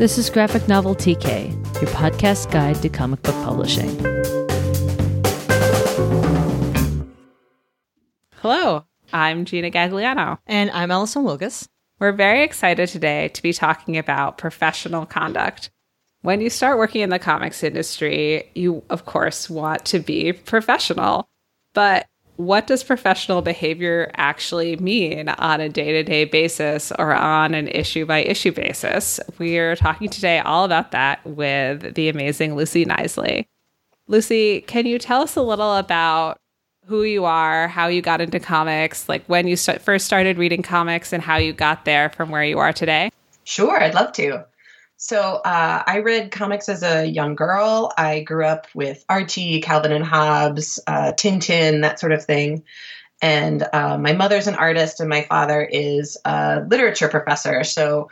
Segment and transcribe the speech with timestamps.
[0.00, 3.90] This is Graphic Novel TK, your podcast guide to comic book publishing.
[8.36, 10.38] Hello, I'm Gina Gagliano.
[10.46, 11.68] And I'm Allison Wilgus.
[11.98, 15.68] We're very excited today to be talking about professional conduct.
[16.22, 21.28] When you start working in the comics industry, you, of course, want to be professional.
[21.74, 22.06] But
[22.40, 27.68] what does professional behavior actually mean on a day to day basis or on an
[27.68, 29.20] issue by issue basis?
[29.38, 33.46] We're talking today all about that with the amazing Lucy Knisley.
[34.08, 36.38] Lucy, can you tell us a little about
[36.86, 40.62] who you are, how you got into comics, like when you st- first started reading
[40.62, 43.10] comics, and how you got there from where you are today?
[43.44, 44.44] Sure, I'd love to.
[45.02, 47.90] So uh, I read comics as a young girl.
[47.96, 52.64] I grew up with Archie, Calvin and Hobbes, uh, Tintin, that sort of thing.
[53.22, 57.64] And uh, my mother's an artist, and my father is a literature professor.
[57.64, 58.10] So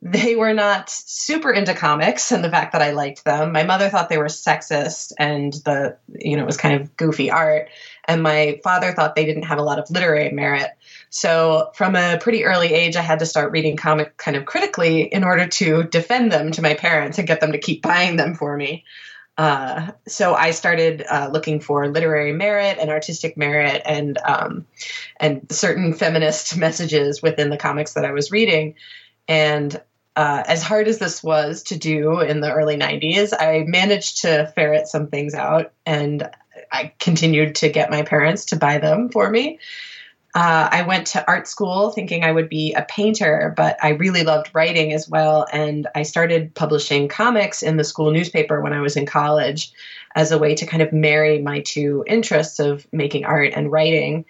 [0.00, 3.52] they were not super into comics and the fact that I liked them.
[3.52, 7.30] My mother thought they were sexist and the, you know, it was kind of goofy
[7.30, 7.68] art.
[8.06, 10.70] And my father thought they didn't have a lot of literary merit.
[11.12, 15.02] So from a pretty early age, I had to start reading comic kind of critically
[15.02, 18.34] in order to defend them to my parents and get them to keep buying them
[18.34, 18.84] for me.
[19.36, 24.66] Uh, so I started uh, looking for literary merit and artistic merit and um,
[25.18, 28.74] and certain feminist messages within the comics that I was reading.
[29.28, 29.78] And
[30.16, 34.50] uh, as hard as this was to do in the early 90s, I managed to
[34.54, 36.26] ferret some things out and
[36.70, 39.58] I continued to get my parents to buy them for me.
[40.34, 44.22] Uh, I went to art school thinking I would be a painter, but I really
[44.22, 45.46] loved writing as well.
[45.52, 49.72] And I started publishing comics in the school newspaper when I was in college
[50.14, 54.24] as a way to kind of marry my two interests of making art and writing.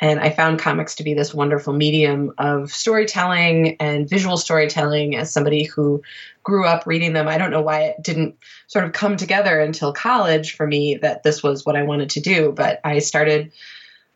[0.00, 5.30] And I found comics to be this wonderful medium of storytelling and visual storytelling as
[5.30, 6.02] somebody who
[6.42, 7.28] grew up reading them.
[7.28, 11.22] I don't know why it didn't sort of come together until college for me that
[11.22, 13.52] this was what I wanted to do, but I started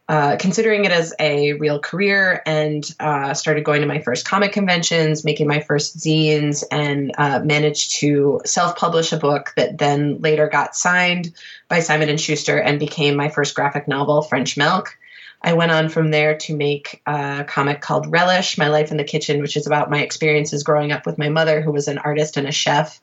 [0.08, 4.52] uh, considering it as a real career and uh, started going to my first comic
[4.52, 10.48] conventions, making my first zines, and uh, managed to self-publish a book that then later
[10.48, 11.34] got signed
[11.68, 14.96] by Simon and Schuster and became my first graphic novel, French Milk.
[15.42, 19.04] I went on from there to make a comic called Relish: My Life in the
[19.04, 22.36] Kitchen, which is about my experiences growing up with my mother, who was an artist
[22.38, 23.00] and a chef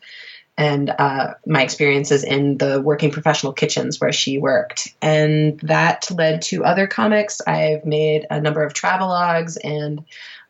[0.58, 4.94] and uh, my experiences in the working professional kitchens where she worked.
[5.02, 7.42] And that led to other comics.
[7.46, 10.06] I've made a number of travelogues and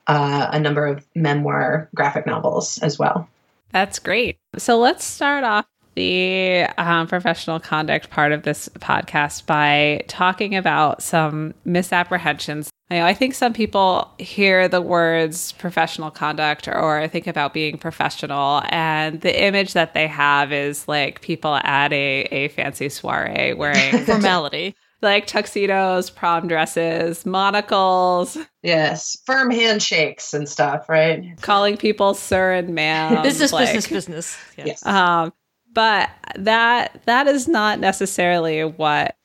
[0.08, 3.28] uh, a number of memoir graphic novels as well.
[3.72, 4.38] That's great.
[4.58, 11.02] So let's start off the um, professional conduct part of this podcast by talking about
[11.02, 12.70] some misapprehensions.
[12.90, 17.54] I, know, I think some people hear the words professional conduct or, or think about
[17.54, 22.90] being professional, and the image that they have is like people at a, a fancy
[22.90, 24.76] soiree wearing formality.
[25.02, 28.38] like tuxedos, prom dresses, monocles.
[28.62, 31.24] Yes, firm handshakes and stuff, right?
[31.42, 33.24] Calling people sir and ma'am.
[33.24, 34.38] business, like, business, business.
[34.58, 34.68] Yes.
[34.68, 34.86] yes.
[34.86, 35.34] Um,
[35.76, 39.16] but that that is not necessarily what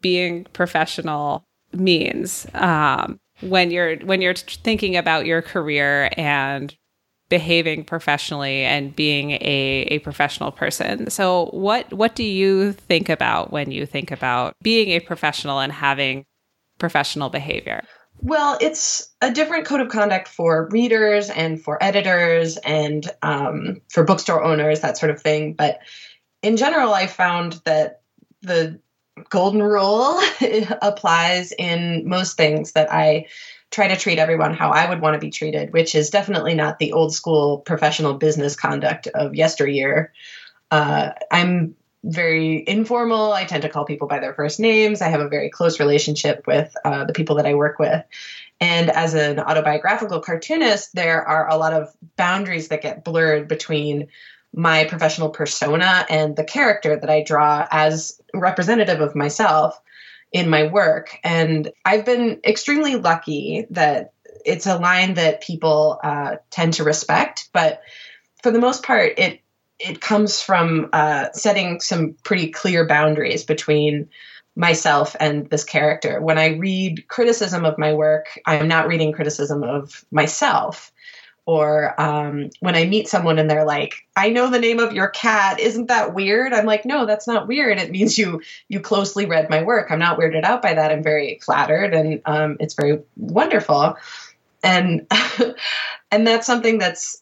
[0.00, 6.74] being professional means um, when you're when you're thinking about your career and
[7.28, 11.10] behaving professionally and being a, a professional person.
[11.10, 15.72] So what what do you think about when you think about being a professional and
[15.72, 16.24] having
[16.78, 17.84] professional behavior?
[18.22, 24.04] Well, it's a different code of conduct for readers and for editors and um, for
[24.04, 25.54] bookstore owners, that sort of thing.
[25.54, 25.80] But
[26.42, 28.02] in general, I found that
[28.42, 28.78] the
[29.28, 30.20] golden rule
[30.82, 33.26] applies in most things that I
[33.70, 36.78] try to treat everyone how I would want to be treated, which is definitely not
[36.78, 40.12] the old school professional business conduct of yesteryear.
[40.70, 43.32] Uh, I'm very informal.
[43.32, 45.02] I tend to call people by their first names.
[45.02, 48.04] I have a very close relationship with uh, the people that I work with.
[48.60, 54.08] And as an autobiographical cartoonist, there are a lot of boundaries that get blurred between
[54.52, 59.80] my professional persona and the character that I draw as representative of myself
[60.32, 61.18] in my work.
[61.22, 64.12] And I've been extremely lucky that
[64.44, 67.82] it's a line that people uh, tend to respect, but
[68.42, 69.40] for the most part, it
[69.80, 74.08] it comes from uh, setting some pretty clear boundaries between
[74.54, 76.20] myself and this character.
[76.20, 80.92] When I read criticism of my work, I'm not reading criticism of myself.
[81.46, 85.08] Or um, when I meet someone and they're like, "I know the name of your
[85.08, 85.58] cat.
[85.58, 87.78] Isn't that weird?" I'm like, "No, that's not weird.
[87.78, 89.90] It means you you closely read my work.
[89.90, 90.92] I'm not weirded out by that.
[90.92, 93.96] I'm very flattered, and um, it's very wonderful."
[94.62, 95.06] And
[96.12, 97.20] and that's something that's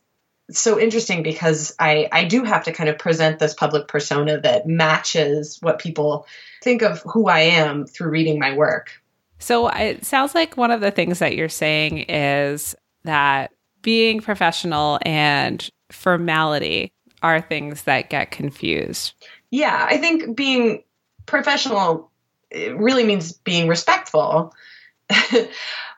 [0.50, 4.66] so interesting because I, I do have to kind of present this public persona that
[4.66, 6.26] matches what people
[6.62, 9.02] think of who I am through reading my work.
[9.38, 12.74] So it sounds like one of the things that you're saying is
[13.04, 13.52] that
[13.82, 16.92] being professional and formality
[17.22, 19.12] are things that get confused.
[19.50, 20.82] Yeah, I think being
[21.26, 22.10] professional
[22.52, 24.54] really means being respectful.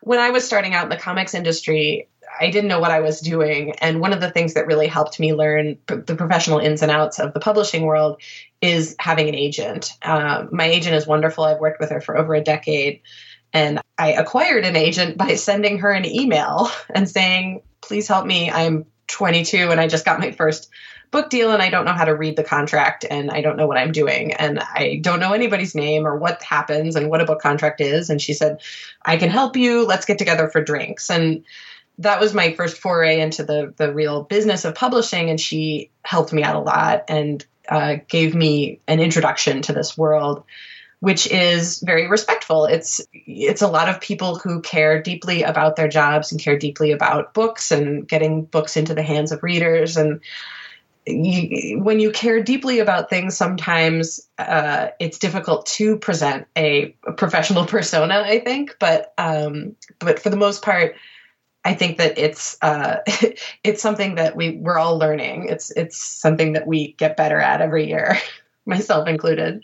[0.02, 2.08] when I was starting out in the comics industry,
[2.38, 3.72] I didn't know what I was doing.
[3.80, 7.18] And one of the things that really helped me learn the professional ins and outs
[7.18, 8.20] of the publishing world
[8.60, 9.92] is having an agent.
[10.02, 11.44] Uh, my agent is wonderful.
[11.44, 13.00] I've worked with her for over a decade.
[13.52, 18.50] And I acquired an agent by sending her an email and saying, please help me.
[18.50, 20.70] I'm 22 and I just got my first
[21.10, 23.66] book deal and I don't know how to read the contract and I don't know
[23.66, 27.24] what I'm doing and I don't know anybody's name or what happens and what a
[27.24, 28.10] book contract is.
[28.10, 28.60] And she said,
[29.04, 29.84] I can help you.
[29.84, 31.10] Let's get together for drinks.
[31.10, 31.44] And
[32.00, 36.32] that was my first foray into the the real business of publishing and she helped
[36.32, 40.44] me out a lot and uh, gave me an introduction to this world
[41.00, 42.66] which is very respectful.
[42.66, 46.92] It's it's a lot of people who care deeply about their jobs and care deeply
[46.92, 49.96] about books and getting books into the hands of readers.
[49.96, 50.20] And
[51.06, 57.12] you, when you care deeply about things, sometimes uh, it's difficult to present a, a,
[57.12, 58.22] professional persona.
[58.24, 60.96] I think, but um, but for the most part.
[61.64, 62.98] I think that it's uh,
[63.64, 65.48] it's something that we we're all learning.
[65.48, 68.16] It's it's something that we get better at every year,
[68.66, 69.62] myself included.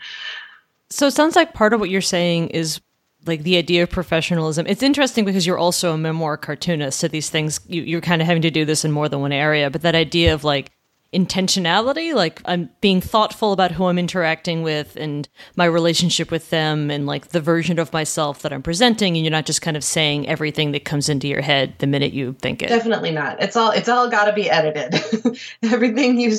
[0.90, 2.80] So it sounds like part of what you're saying is
[3.26, 4.66] like the idea of professionalism.
[4.66, 7.00] It's interesting because you're also a memoir cartoonist.
[7.00, 9.32] So these things, you, you're kind of having to do this in more than one
[9.32, 9.68] area.
[9.68, 10.70] But that idea of like
[11.12, 16.90] intentionality, like I'm being thoughtful about who I'm interacting with and my relationship with them
[16.90, 19.16] and like the version of myself that I'm presenting.
[19.16, 22.12] And you're not just kind of saying everything that comes into your head the minute
[22.12, 22.68] you think it.
[22.68, 23.42] Definitely not.
[23.42, 25.38] It's all, it's all got to be edited.
[25.62, 26.36] Everything you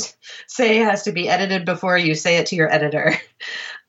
[0.48, 3.14] say has to be edited before you say it to your editor.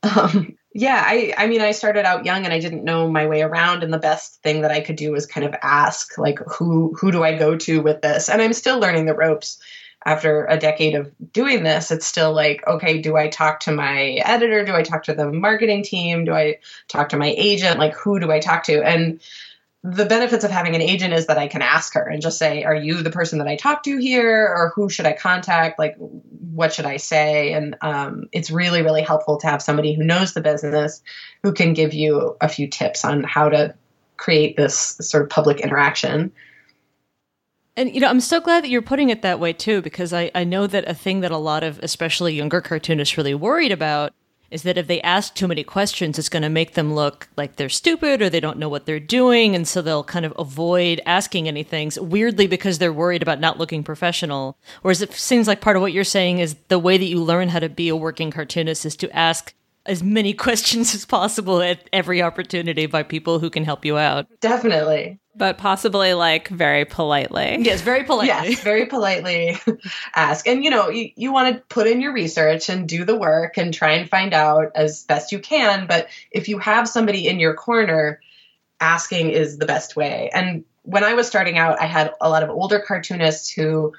[0.01, 3.41] Um, yeah, I, I mean, I started out young and I didn't know my way
[3.41, 6.95] around, and the best thing that I could do was kind of ask, like, who
[6.97, 8.29] who do I go to with this?
[8.29, 9.61] And I'm still learning the ropes
[10.05, 11.91] after a decade of doing this.
[11.91, 14.63] It's still like, okay, do I talk to my editor?
[14.63, 16.25] Do I talk to the marketing team?
[16.25, 17.79] Do I talk to my agent?
[17.79, 18.81] Like, who do I talk to?
[18.81, 19.19] And
[19.83, 22.63] the benefits of having an agent is that I can ask her and just say,
[22.63, 24.45] Are you the person that I talk to here?
[24.45, 25.79] Or who should I contact?
[25.79, 27.53] Like, what should I say?
[27.53, 31.01] And um, it's really, really helpful to have somebody who knows the business
[31.43, 33.75] who can give you a few tips on how to
[34.17, 36.33] create this sort of public interaction.
[37.79, 40.29] And you know, I'm so glad that you're putting it that way too, because I,
[40.35, 44.13] I know that a thing that a lot of especially younger cartoonists really worried about
[44.51, 47.55] is that if they ask too many questions, it's going to make them look like
[47.55, 49.55] they're stupid or they don't know what they're doing.
[49.55, 53.81] And so they'll kind of avoid asking anything weirdly because they're worried about not looking
[53.81, 54.57] professional.
[54.81, 57.47] Whereas it seems like part of what you're saying is the way that you learn
[57.47, 59.53] how to be a working cartoonist is to ask
[59.85, 64.27] as many questions as possible at every opportunity by people who can help you out.
[64.39, 67.57] Definitely but possibly like very politely.
[67.61, 68.27] Yes, very politely.
[68.27, 69.57] Yes, very politely
[70.15, 70.45] ask.
[70.45, 73.57] And you know, you, you want to put in your research and do the work
[73.57, 75.87] and try and find out as best you can.
[75.87, 78.19] But if you have somebody in your corner,
[78.81, 80.29] asking is the best way.
[80.33, 83.93] And when I was starting out, I had a lot of older cartoonists who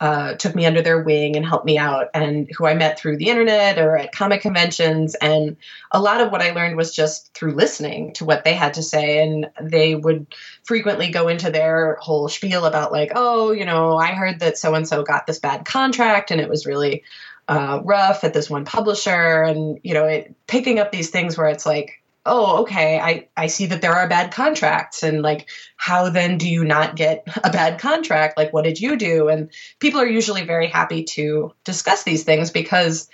[0.00, 3.16] uh, took me under their wing and helped me out, and who I met through
[3.16, 5.14] the internet or at comic conventions.
[5.16, 5.56] And
[5.90, 8.82] a lot of what I learned was just through listening to what they had to
[8.82, 9.22] say.
[9.22, 10.26] And they would
[10.62, 14.74] frequently go into their whole spiel about, like, oh, you know, I heard that so
[14.74, 17.02] and so got this bad contract and it was really
[17.48, 19.42] uh, rough at this one publisher.
[19.42, 23.46] And, you know, it, picking up these things where it's like, oh, okay, I, I
[23.48, 25.02] see that there are bad contracts.
[25.02, 28.36] And like, how then do you not get a bad contract?
[28.36, 29.28] Like, what did you do?
[29.28, 33.08] And people are usually very happy to discuss these things because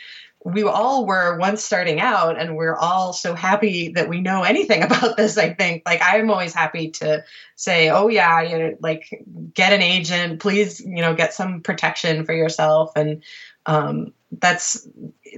[0.44, 4.82] we all were once starting out and we're all so happy that we know anything
[4.82, 7.24] about this i think like i'm always happy to
[7.56, 12.24] say oh yeah you know like get an agent please you know get some protection
[12.24, 13.22] for yourself and
[13.66, 14.86] um, that's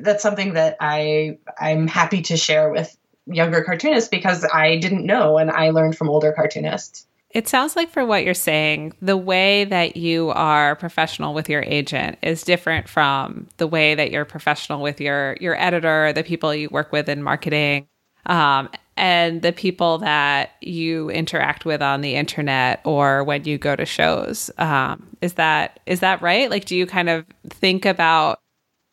[0.03, 5.39] that's something that i i'm happy to share with younger cartoonists because I didn't know
[5.39, 7.07] and I learned from older cartoonists.
[7.31, 11.63] It sounds like, for what you're saying, the way that you are professional with your
[11.67, 16.55] agent is different from the way that you're professional with your your editor, the people
[16.55, 17.89] you work with in marketing,
[18.25, 23.77] um, and the people that you interact with on the internet or when you go
[23.77, 24.51] to shows.
[24.57, 26.49] Um, is that is that right?
[26.49, 28.39] Like, do you kind of think about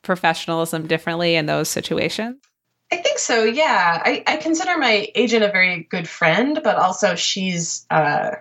[0.02, 2.38] professionalism differently in those situations?
[2.93, 3.43] I think so.
[3.43, 8.35] Yeah, I, I consider my agent a very good friend, but also she's uh,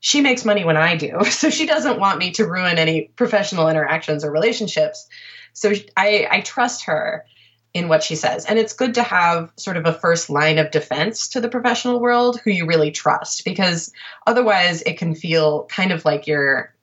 [0.00, 1.24] she makes money when I do.
[1.24, 5.08] So she doesn't want me to ruin any professional interactions or relationships.
[5.54, 7.24] So I, I trust her
[7.72, 8.44] in what she says.
[8.44, 11.98] And it's good to have sort of a first line of defense to the professional
[11.98, 13.92] world who you really trust because
[14.26, 16.74] otherwise it can feel kind of like you're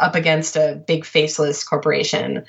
[0.00, 2.46] up against a big faceless corporation.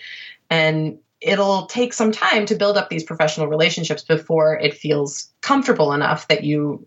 [0.49, 5.93] And it'll take some time to build up these professional relationships before it feels comfortable
[5.93, 6.85] enough that you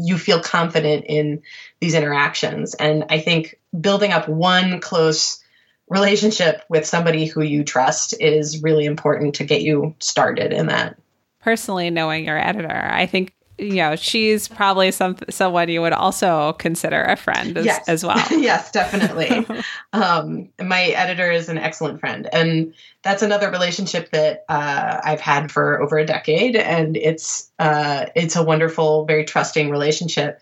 [0.00, 1.42] you feel confident in
[1.80, 2.74] these interactions.
[2.74, 5.42] And i think building up one close
[5.88, 10.98] relationship with somebody who you trust is really important to get you started in that.
[11.40, 16.52] Personally knowing your editor i think you know she's probably some someone you would also
[16.54, 17.88] consider a friend as, yes.
[17.88, 18.24] as well.
[18.30, 19.46] Yes definitely.
[19.92, 25.50] Um, my editor is an excellent friend and that's another relationship that uh, i've had
[25.50, 30.40] for over a decade and it's uh, it's a wonderful very trusting relationship.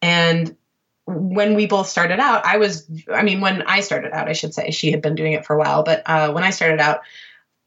[0.00, 0.56] And
[1.06, 4.54] when we both started out i was i mean when i started out i should
[4.54, 7.00] say she had been doing it for a while but uh, when i started out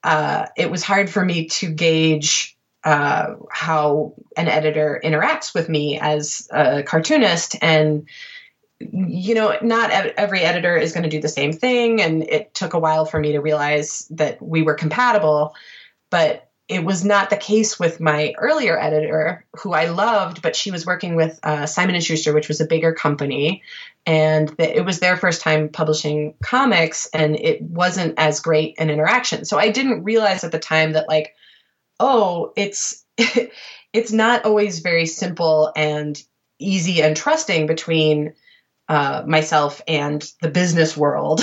[0.04, 6.00] uh, it was hard for me to gauge uh, how an editor interacts with me
[6.00, 7.56] as a cartoonist.
[7.62, 8.08] And
[8.80, 12.02] you know not every editor is going to do the same thing.
[12.02, 15.56] And it took a while for me to realize that we were compatible.
[16.10, 20.70] But it was not the case with my earlier editor who i loved but she
[20.70, 23.64] was working with uh, simon and schuster which was a bigger company.
[24.06, 29.46] And it was their first time publishing comics and it wasn't as great an interaction.
[29.46, 31.36] So i didn't realize at the time that like
[32.00, 33.06] oh, it's
[33.94, 36.22] it's not always very simple and
[36.60, 38.34] easy and trusting between
[38.90, 41.42] uh, myself and the business world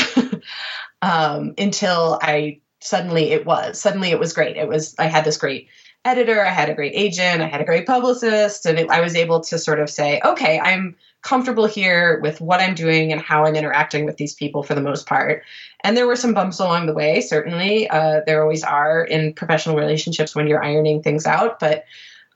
[1.03, 4.57] um, until I suddenly it was suddenly it was great.
[4.57, 5.69] It was I had this great
[6.05, 9.17] editor, I had a great agent, I had a great publicist, and it, I was
[9.17, 13.47] able to sort of say, okay, I'm comfortable here with what I'm doing and how
[13.47, 15.43] I'm interacting with these people for the most part.
[15.85, 17.89] And there were some bumps along the way, certainly.
[17.89, 21.85] Uh, there always are in professional relationships when you're ironing things out, but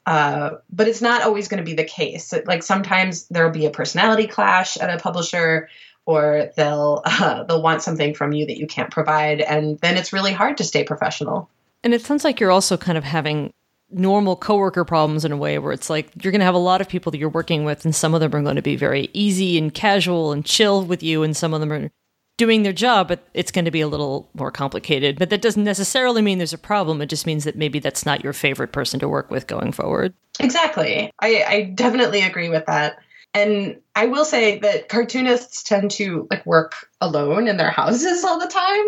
[0.04, 2.32] uh, but it's not always going to be the case.
[2.46, 5.70] Like sometimes there will be a personality clash at a publisher,
[6.04, 10.12] or they'll uh, they'll want something from you that you can't provide, and then it's
[10.12, 11.48] really hard to stay professional.
[11.82, 13.54] And it sounds like you're also kind of having
[13.90, 16.82] normal coworker problems in a way where it's like you're going to have a lot
[16.82, 19.08] of people that you're working with and some of them are going to be very
[19.14, 21.90] easy and casual and chill with you and some of them are
[22.38, 25.18] doing their job but it's going to be a little more complicated.
[25.18, 27.02] But that doesn't necessarily mean there's a problem.
[27.02, 30.14] It just means that maybe that's not your favorite person to work with going forward.
[30.40, 31.12] Exactly.
[31.20, 32.98] I, I definitely agree with that.
[33.34, 38.38] And I will say that cartoonists tend to like work alone in their houses all
[38.38, 38.86] the time,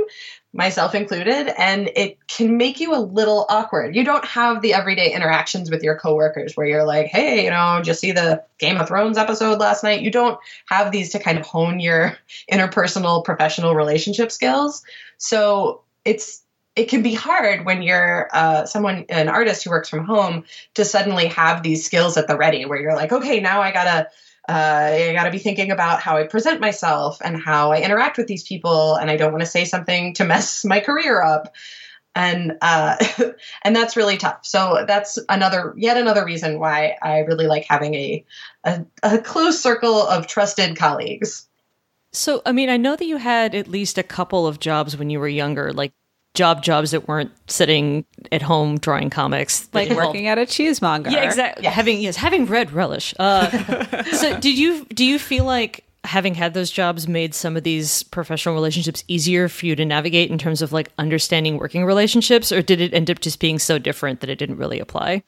[0.53, 3.95] myself included, and it can make you a little awkward.
[3.95, 7.81] You don't have the everyday interactions with your coworkers where you're like, hey, you know,
[7.83, 10.03] just see the Game of Thrones episode last night?
[10.03, 12.17] You don't have these to kind of hone your
[12.53, 14.83] interpersonal professional relationship skills.
[15.19, 16.43] So it's
[16.77, 20.85] it can be hard when you're uh, someone an artist who works from home to
[20.85, 24.07] suddenly have these skills at the ready where you're like okay now i gotta
[24.49, 28.19] uh, I got to be thinking about how I present myself and how I interact
[28.19, 31.55] with these people, and I don't want to say something to mess my career up,
[32.15, 32.97] and uh,
[33.63, 34.41] and that's really tough.
[34.45, 38.25] So that's another yet another reason why I really like having a,
[38.65, 41.47] a, a close circle of trusted colleagues.
[42.13, 45.11] So, I mean, I know that you had at least a couple of jobs when
[45.11, 45.93] you were younger, like
[46.35, 51.11] job jobs that weren't sitting at home drawing comics, like working at a cheesemonger.
[51.11, 51.65] Yeah, exactly.
[51.65, 51.75] Yes.
[51.75, 53.15] Having yes, having read relish.
[53.19, 57.63] Uh, so, did you do you feel like having had those jobs made some of
[57.63, 62.53] these professional relationships easier for you to navigate in terms of like understanding working relationships,
[62.53, 65.23] or did it end up just being so different that it didn't really apply?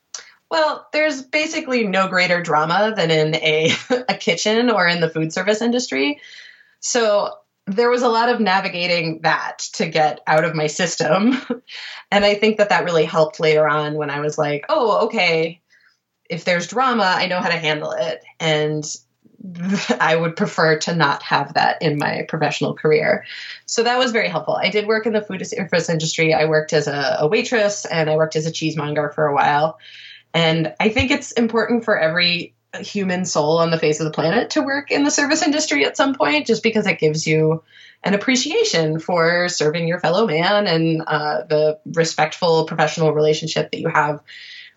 [0.51, 3.71] Well, there's basically no greater drama than in a,
[4.09, 6.21] a kitchen or in the food service industry.
[6.81, 7.35] So
[7.67, 11.37] there was a lot of navigating that to get out of my system.
[12.11, 15.61] and I think that that really helped later on when I was like, oh, okay,
[16.29, 18.25] if there's drama, I know how to handle it.
[18.41, 18.85] And
[20.01, 23.25] I would prefer to not have that in my professional career.
[23.67, 24.55] So that was very helpful.
[24.55, 26.35] I did work in the food service industry.
[26.35, 29.79] I worked as a, a waitress and I worked as a cheesemonger for a while.
[30.35, 34.51] And I think it's important for every human soul on the face of the planet
[34.51, 37.63] to work in the service industry at some point, just because it gives you
[38.03, 43.89] an appreciation for serving your fellow man and uh, the respectful professional relationship that you
[43.89, 44.21] have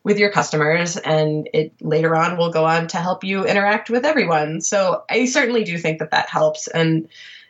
[0.04, 0.98] with your customers.
[0.98, 4.62] And it later on will go on to help you interact with everyone.
[4.62, 6.68] So I certainly do think that that helps.
[6.68, 7.08] And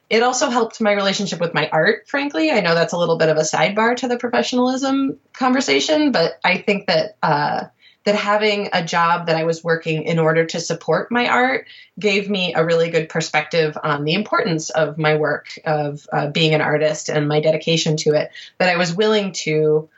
[0.10, 2.52] it also helped my relationship with my art, frankly.
[2.52, 6.60] I know that's a little bit of a sidebar to the professionalism conversation, but I
[6.60, 7.18] think that.
[7.22, 7.66] Uh,
[8.06, 11.68] that having a job that I was working in order to support my art
[12.00, 16.54] gave me a really good perspective on the importance of my work, of uh, being
[16.54, 19.90] an artist and my dedication to it, that I was willing to,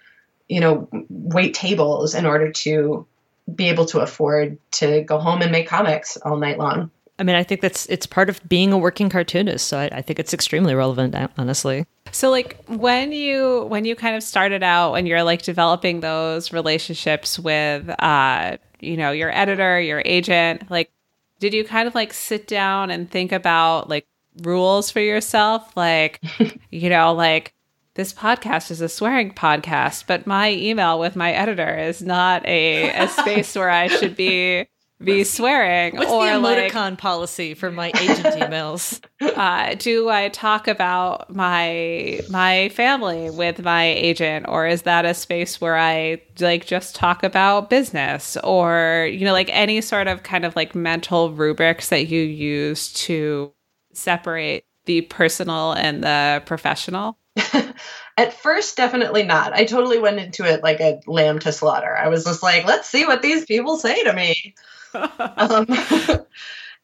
[0.47, 3.05] you know, wait tables in order to
[3.53, 6.91] be able to afford to go home and make comics all night long.
[7.19, 9.67] I mean, I think that's it's part of being a working cartoonist.
[9.67, 11.85] So I, I, think it's extremely relevant, honestly.
[12.11, 16.53] So, like when you when you kind of started out, when you're like developing those
[16.53, 20.91] relationships with, uh, you know, your editor, your agent, like,
[21.39, 24.05] did you kind of like sit down and think about like
[24.43, 26.21] rules for yourself, like,
[26.71, 27.55] you know, like
[27.95, 32.91] this podcast is a swearing podcast, but my email with my editor is not a,
[32.91, 34.67] a space where I should be
[35.03, 39.01] be swearing What's or the emoticon like, policy for my agent emails?
[39.19, 45.13] Uh, do I talk about my my family with my agent, or is that a
[45.13, 50.23] space where I like just talk about business, or you know, like any sort of
[50.23, 53.51] kind of like mental rubrics that you use to
[53.93, 57.17] separate the personal and the professional?
[58.17, 59.53] At first, definitely not.
[59.53, 61.95] I totally went into it like a lamb to slaughter.
[61.95, 64.55] I was just like, let's see what these people say to me
[65.37, 65.65] um,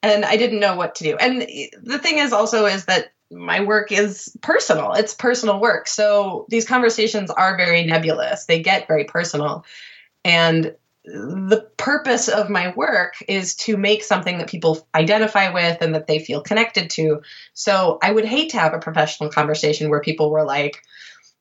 [0.01, 1.17] and I didn't know what to do.
[1.17, 1.41] And
[1.81, 4.93] the thing is also is that my work is personal.
[4.93, 5.87] It's personal work.
[5.87, 8.45] So these conversations are very nebulous.
[8.45, 9.65] They get very personal.
[10.23, 15.95] And the purpose of my work is to make something that people identify with and
[15.95, 17.21] that they feel connected to.
[17.53, 20.81] So I would hate to have a professional conversation where people were like,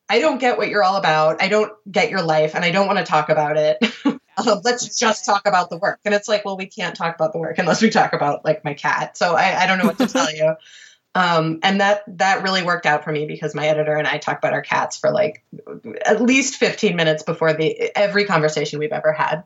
[0.09, 1.41] I don't get what you're all about.
[1.41, 3.79] I don't get your life and I don't want to talk about it.
[4.47, 6.01] um, let's just talk about the work.
[6.05, 8.65] And it's like, well, we can't talk about the work unless we talk about like
[8.65, 9.17] my cat.
[9.17, 10.55] So I, I don't know what to tell you.
[11.15, 14.39] Um, and that that really worked out for me because my editor and I talk
[14.39, 15.45] about our cats for like
[16.07, 19.45] at least 15 minutes before the every conversation we've ever had.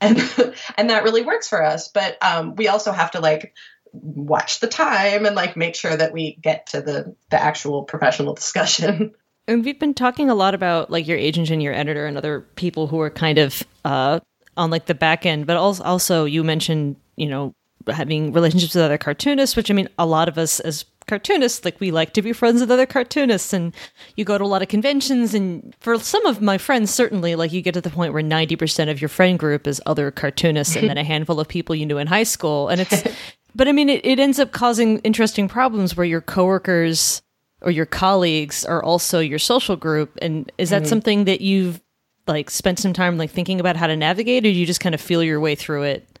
[0.00, 0.16] And
[0.78, 1.88] and that really works for us.
[1.88, 3.54] But um, we also have to like
[3.92, 8.32] watch the time and like make sure that we get to the the actual professional
[8.32, 9.14] discussion.
[9.48, 12.42] And we've been talking a lot about like your agent and your editor and other
[12.56, 14.20] people who are kind of uh,
[14.58, 17.54] on like the back end, but also, also you mentioned, you know,
[17.88, 21.80] having relationships with other cartoonists, which I mean, a lot of us as cartoonists, like
[21.80, 23.74] we like to be friends with other cartoonists and
[24.16, 27.50] you go to a lot of conventions and for some of my friends, certainly like
[27.50, 30.90] you get to the point where 90% of your friend group is other cartoonists and
[30.90, 32.68] then a handful of people you knew in high school.
[32.68, 33.02] And it's,
[33.54, 37.22] but I mean, it, it ends up causing interesting problems where your coworkers
[37.62, 40.88] or your colleagues are also your social group and is that mm-hmm.
[40.88, 41.80] something that you've
[42.26, 44.94] like spent some time like thinking about how to navigate or do you just kind
[44.94, 46.18] of feel your way through it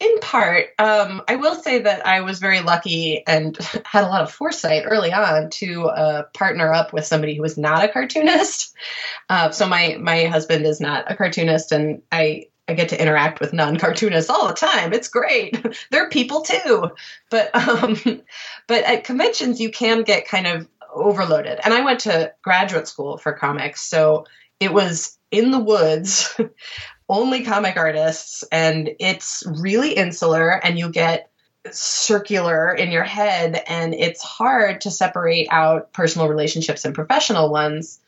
[0.00, 4.22] in part um, i will say that i was very lucky and had a lot
[4.22, 8.74] of foresight early on to uh, partner up with somebody who was not a cartoonist
[9.30, 13.40] uh, so my my husband is not a cartoonist and i I get to interact
[13.40, 14.94] with non-cartoonists all the time.
[14.94, 15.62] It's great.
[15.90, 16.90] They're people too.
[17.30, 18.22] But um,
[18.66, 21.60] but at conventions you can get kind of overloaded.
[21.62, 24.26] And I went to graduate school for comics, so
[24.60, 26.38] it was in the woods,
[27.08, 31.30] only comic artists, and it's really insular, and you get
[31.70, 38.00] circular in your head, and it's hard to separate out personal relationships and professional ones.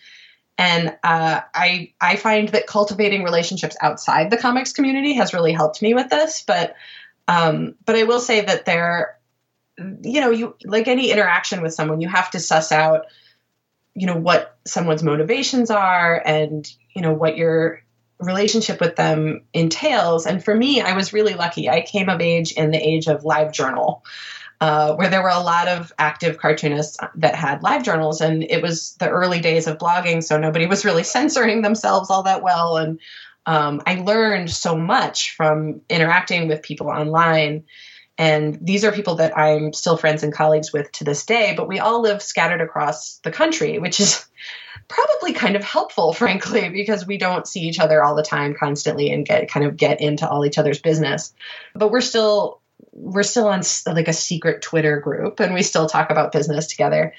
[0.59, 5.83] And uh, I I find that cultivating relationships outside the comics community has really helped
[5.83, 6.75] me with this, but
[7.29, 9.19] um, but I will say that there
[9.79, 13.07] you know, you like any interaction with someone, you have to suss out,
[13.95, 17.83] you know, what someone's motivations are and, you know, what your
[18.19, 20.27] relationship with them entails.
[20.27, 21.69] And for me, I was really lucky.
[21.69, 24.05] I came of age in the age of live journal.
[24.59, 28.63] Uh, where there were a lot of active cartoonists that had live journals, and it
[28.63, 32.79] was the early days of blogging, so nobody was really censoring themselves all that well.
[32.79, 32.99] And
[33.45, 37.65] um, I learned so much from interacting with people online
[38.19, 41.69] and these are people that I'm still friends and colleagues with to this day, but
[41.69, 44.25] we all live scattered across the country, which is
[44.89, 49.11] probably kind of helpful, frankly, because we don't see each other all the time constantly
[49.11, 51.35] and get kind of get into all each other's business.
[51.75, 52.61] But we're still
[52.93, 57.13] we're still on like a secret Twitter group and we still talk about business together.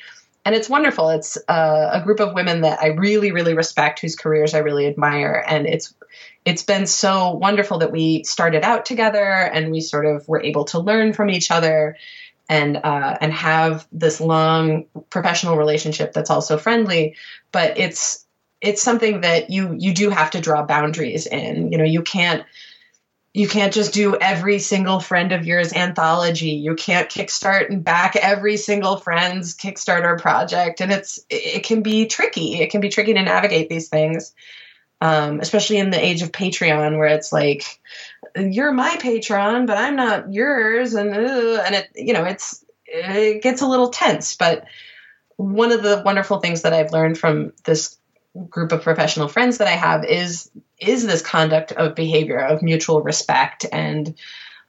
[0.47, 1.09] And it's wonderful.
[1.09, 4.87] It's uh, a group of women that I really, really respect, whose careers I really
[4.87, 5.43] admire.
[5.45, 5.93] And it's
[6.45, 10.63] it's been so wonderful that we started out together and we sort of were able
[10.63, 11.97] to learn from each other
[12.47, 17.17] and uh, and have this long professional relationship that's also friendly.
[17.51, 18.25] But it's
[18.61, 21.73] it's something that you you do have to draw boundaries in.
[21.73, 22.45] You know, you can't
[23.37, 26.53] you can't just do every single friend of yours anthology.
[26.53, 32.07] You can't kickstart and back every single friend's Kickstarter project, and it's it can be
[32.07, 32.59] tricky.
[32.59, 34.33] It can be tricky to navigate these things.
[35.01, 37.79] um, especially in the age of Patreon, where it's like,
[38.35, 43.41] you're my patron, but I'm not yours, and uh, and it you know it's it
[43.41, 44.35] gets a little tense.
[44.35, 44.65] But
[45.35, 47.97] one of the wonderful things that I've learned from this
[48.49, 53.01] group of professional friends that I have is is this conduct of behavior of mutual
[53.01, 54.15] respect and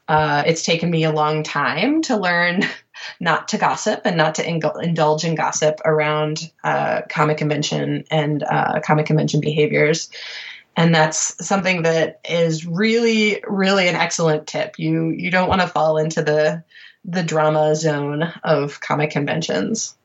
[0.08, 2.62] uh, it's taken me a long time to learn
[3.20, 8.80] not to gossip and not to indulge in gossip around uh, comic convention and uh,
[8.80, 10.08] comic convention behaviors.
[10.76, 14.78] And that's something that is really, really an excellent tip.
[14.78, 16.64] You you don't want to fall into the
[17.04, 19.97] the drama zone of comic conventions.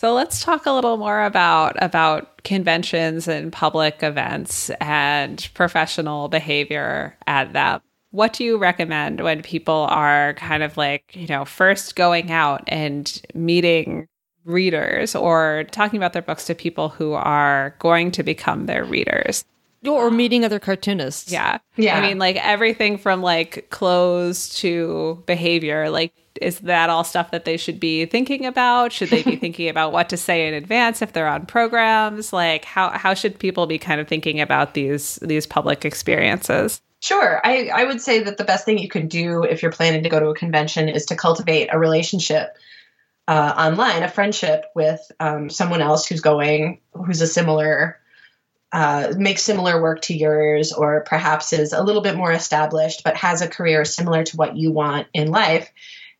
[0.00, 7.18] So let's talk a little more about about conventions and public events and professional behavior
[7.26, 7.82] at them.
[8.10, 12.64] What do you recommend when people are kind of like, you know, first going out
[12.66, 14.08] and meeting
[14.46, 19.44] readers or talking about their books to people who are going to become their readers?
[19.86, 21.32] Or meeting other cartoonists.
[21.32, 21.58] Yeah.
[21.76, 21.98] Yeah.
[21.98, 27.44] I mean, like everything from like clothes to behavior, like is that all stuff that
[27.44, 28.92] they should be thinking about?
[28.92, 32.32] Should they be thinking about what to say in advance if they're on programs?
[32.32, 36.82] Like how how should people be kind of thinking about these these public experiences?
[37.00, 37.40] Sure.
[37.42, 40.10] I, I would say that the best thing you can do if you're planning to
[40.10, 42.54] go to a convention is to cultivate a relationship
[43.26, 47.99] uh, online, a friendship with um, someone else who's going, who's a similar,
[48.72, 53.16] uh, makes similar work to yours, or perhaps is a little bit more established, but
[53.16, 55.70] has a career similar to what you want in life.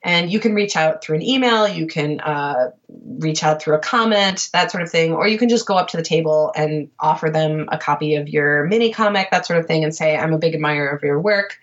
[0.03, 3.81] And you can reach out through an email, you can uh, reach out through a
[3.81, 6.91] comment, that sort of thing, or you can just go up to the table and
[6.99, 10.33] offer them a copy of your mini comic, that sort of thing, and say, I'm
[10.33, 11.59] a big admirer of your work.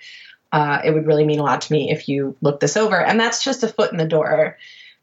[0.51, 2.95] Uh, it would really mean a lot to me if you look this over.
[2.95, 4.57] And that's just a foot in the door.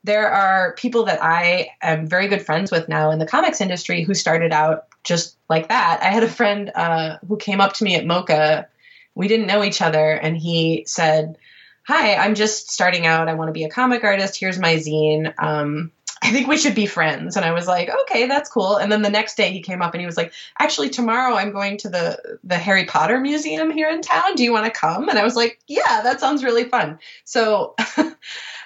[0.05, 4.05] There are people that I am very good friends with now in the comics industry
[4.05, 6.01] who started out just like that.
[6.03, 8.67] I had a friend uh, who came up to me at MoCCA.
[9.15, 11.39] We didn't know each other, and he said,
[11.87, 13.29] hi, I'm just starting out.
[13.29, 14.39] I want to be a comic artist.
[14.39, 15.33] Here's my zine.
[15.39, 17.37] Um, I think we should be friends.
[17.37, 18.77] And I was like, okay, that's cool.
[18.77, 21.53] And then the next day he came up and he was like, actually, tomorrow I'm
[21.53, 24.35] going to the the Harry Potter Museum here in town.
[24.35, 25.11] Do you want to come?
[25.11, 26.99] And I was like, yeah, that sounds really fun.
[27.25, 27.77] So.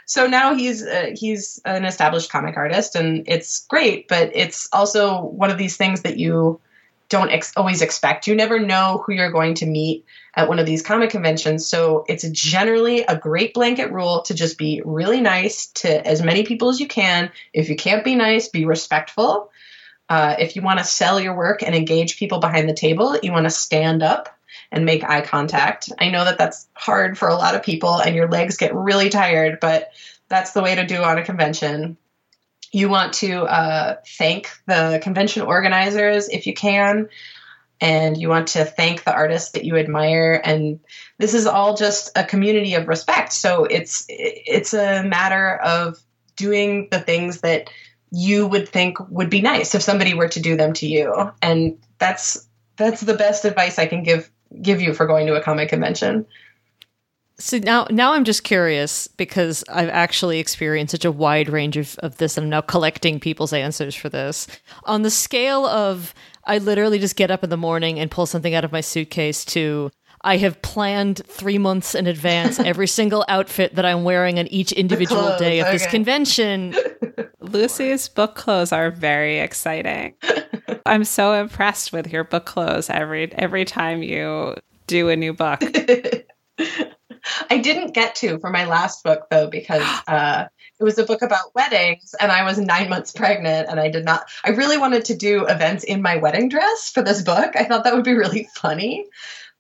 [0.08, 5.22] so now he's uh, he's an established comic artist and it's great but it's also
[5.22, 6.60] one of these things that you
[7.08, 8.26] don't ex- always expect.
[8.26, 11.66] You never know who you're going to meet at one of these comic conventions.
[11.66, 16.44] So it's generally a great blanket rule to just be really nice to as many
[16.44, 17.30] people as you can.
[17.52, 19.50] If you can't be nice, be respectful.
[20.08, 23.32] Uh, if you want to sell your work and engage people behind the table, you
[23.32, 24.37] want to stand up
[24.70, 25.90] and make eye contact.
[25.98, 29.08] I know that that's hard for a lot of people and your legs get really
[29.08, 29.90] tired, but
[30.28, 31.96] that's the way to do on a convention.
[32.70, 37.08] You want to uh, thank the convention organizers if you can
[37.80, 40.80] and you want to thank the artists that you admire and
[41.16, 43.32] this is all just a community of respect.
[43.32, 45.98] So it's it's a matter of
[46.36, 47.70] doing the things that
[48.10, 51.32] you would think would be nice if somebody were to do them to you.
[51.40, 54.30] And that's that's the best advice i can give
[54.62, 56.26] give you for going to a comic convention
[57.40, 61.96] so now, now I'm just curious because I've actually experienced such a wide range of,
[62.00, 62.36] of this.
[62.36, 64.48] I'm now collecting people's answers for this.
[64.84, 68.54] On the scale of, I literally just get up in the morning and pull something
[68.54, 69.90] out of my suitcase to,
[70.22, 74.72] I have planned three months in advance every single outfit that I'm wearing on each
[74.72, 75.76] individual clothes, day of okay.
[75.76, 76.74] this convention.
[77.40, 80.14] Lucy's book clothes are very exciting.
[80.86, 85.62] I'm so impressed with your book clothes every every time you do a new book.
[87.50, 90.46] I didn't get to for my last book though because uh,
[90.78, 94.04] it was a book about weddings and I was nine months pregnant and I did
[94.04, 94.28] not.
[94.44, 97.54] I really wanted to do events in my wedding dress for this book.
[97.56, 99.06] I thought that would be really funny,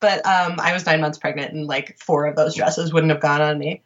[0.00, 3.20] but um, I was nine months pregnant and like four of those dresses wouldn't have
[3.20, 3.82] gone on me.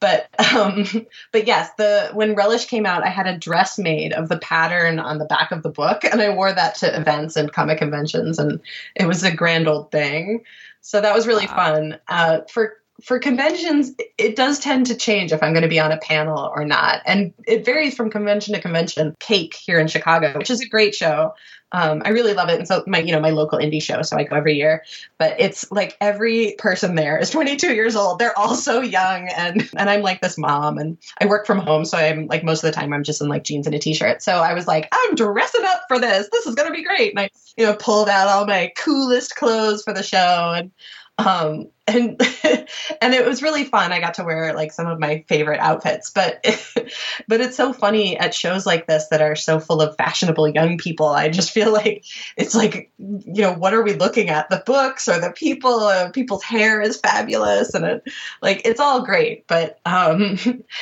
[0.00, 0.84] But um,
[1.32, 4.98] but yes, the when Relish came out, I had a dress made of the pattern
[4.98, 8.38] on the back of the book, and I wore that to events and comic conventions,
[8.38, 8.60] and
[8.94, 10.44] it was a grand old thing.
[10.82, 11.56] So that was really wow.
[11.56, 11.98] fun.
[12.08, 15.90] Uh, for for conventions, it does tend to change if I'm going to be on
[15.90, 17.02] a panel or not.
[17.06, 19.16] And it varies from convention to convention.
[19.18, 21.34] Cake here in Chicago, which is a great show.
[21.74, 22.60] Um, I really love it.
[22.60, 24.84] And so my, you know, my local indie show, so I go every year.
[25.18, 28.20] But it's like every person there is 22 years old.
[28.20, 31.84] They're all so young, and and I'm like this mom, and I work from home,
[31.84, 34.22] so I'm like most of the time I'm just in like jeans and a t-shirt.
[34.22, 36.28] So I was like, I'm dressing up for this.
[36.30, 37.10] This is gonna be great.
[37.10, 40.70] And I, you know, pulled out all my coolest clothes for the show, and
[41.16, 42.20] Um, and
[43.00, 43.92] and it was really fun.
[43.92, 46.44] I got to wear like some of my favorite outfits, but
[47.28, 50.78] but it's so funny at shows like this that are so full of fashionable young
[50.78, 51.06] people.
[51.06, 52.04] I just feel like
[52.36, 54.48] it's like you know what are we looking at?
[54.48, 55.80] The books or the people?
[55.80, 58.02] Uh, people's hair is fabulous, and it,
[58.42, 59.46] like it's all great.
[59.46, 60.38] But um,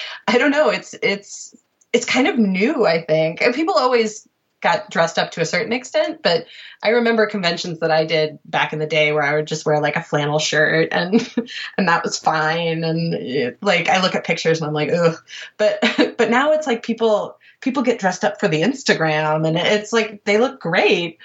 [0.28, 0.70] I don't know.
[0.70, 1.54] It's it's
[1.92, 2.86] it's kind of new.
[2.86, 4.26] I think and people always
[4.62, 6.46] got dressed up to a certain extent, but
[6.82, 9.80] I remember conventions that I did back in the day where I would just wear
[9.80, 11.14] like a flannel shirt and
[11.76, 12.84] and that was fine.
[12.84, 15.16] And it, like I look at pictures and I'm like, ugh.
[15.58, 15.80] But
[16.16, 20.24] but now it's like people people get dressed up for the Instagram and it's like
[20.24, 21.18] they look great.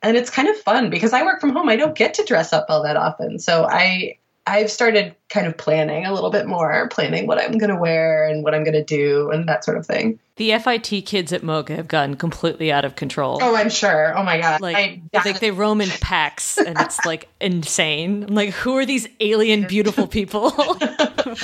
[0.00, 1.68] And it's kind of fun because I work from home.
[1.68, 3.40] I don't get to dress up all that often.
[3.40, 4.17] So I
[4.48, 8.26] I've started kind of planning a little bit more, planning what I'm going to wear
[8.26, 10.18] and what I'm going to do and that sort of thing.
[10.36, 13.40] The FIT kids at MoCCA have gotten completely out of control.
[13.42, 14.16] Oh, I'm sure.
[14.16, 14.60] Oh my god!
[14.60, 18.22] Like, I, like they roam in packs, and it's like insane.
[18.22, 20.46] I'm like, who are these alien beautiful people?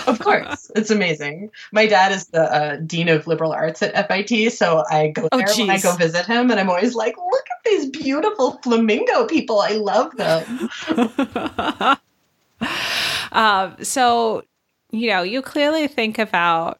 [0.07, 1.51] of course, it's amazing.
[1.73, 5.39] My dad is the uh, dean of liberal arts at FIT, so I go oh,
[5.39, 8.61] there oh, when I go visit him, and I'm always like, look at these beautiful
[8.63, 9.61] flamingo people.
[9.61, 10.71] I love them.
[13.33, 14.43] um, so,
[14.91, 16.79] you know, you clearly think about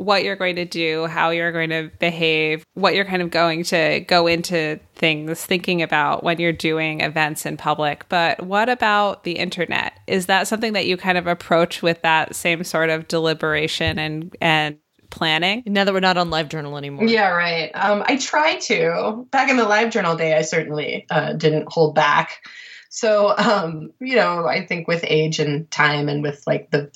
[0.00, 3.62] what you're going to do, how you're going to behave, what you're kind of going
[3.62, 8.08] to go into things thinking about when you're doing events in public.
[8.08, 9.92] But what about the internet?
[10.06, 14.34] Is that something that you kind of approach with that same sort of deliberation and
[14.40, 14.78] and
[15.10, 15.64] planning?
[15.66, 17.04] Now that we're not on LiveJournal anymore.
[17.04, 17.70] Yeah, right.
[17.74, 19.26] Um, I try to.
[19.30, 22.40] Back in the LiveJournal day, I certainly uh, didn't hold back.
[22.90, 26.90] So, um, you know, I think with age and time and with like the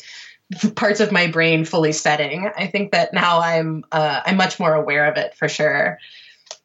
[0.76, 2.50] parts of my brain fully setting.
[2.56, 5.98] I think that now I'm uh, I'm much more aware of it for sure.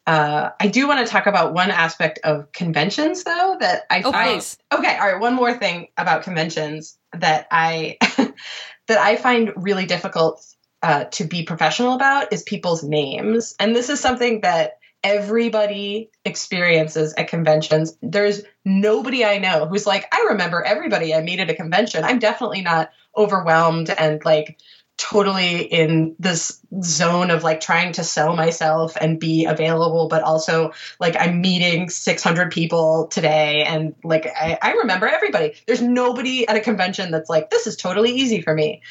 [0.05, 4.11] Uh, I do want to talk about one aspect of conventions, though, that I oh,
[4.11, 4.33] find.
[4.39, 4.57] Please.
[4.73, 5.19] Okay, all right.
[5.19, 7.97] One more thing about conventions that I
[8.87, 10.43] that I find really difficult
[10.81, 17.13] uh, to be professional about is people's names, and this is something that everybody experiences
[17.17, 17.97] at conventions.
[18.01, 22.03] There's nobody I know who's like, I remember everybody I meet at a convention.
[22.03, 24.59] I'm definitely not overwhelmed and like
[24.99, 30.73] totally in this zone of like trying to sell myself and be available but also
[30.99, 36.57] like i'm meeting 600 people today and like I, I, remember everybody there's nobody at
[36.57, 38.81] a convention that's like this is totally easy for me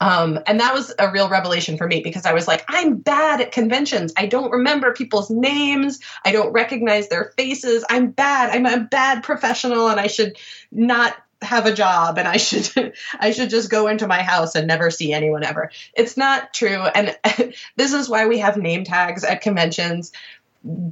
[0.00, 3.40] um, and that was a real revelation for me because i was like i'm bad
[3.40, 4.12] at conventions.
[4.16, 6.00] I don't remember people's names.
[6.24, 7.84] I don't recognize their faces.
[7.88, 8.50] I'm bad.
[8.50, 10.36] I'm a bad professional and i should
[10.70, 14.66] not have a job and I should I should just go into my house and
[14.66, 15.70] never see anyone ever.
[15.94, 16.82] It's not true.
[16.82, 17.16] And
[17.76, 20.12] this is why we have name tags at conventions.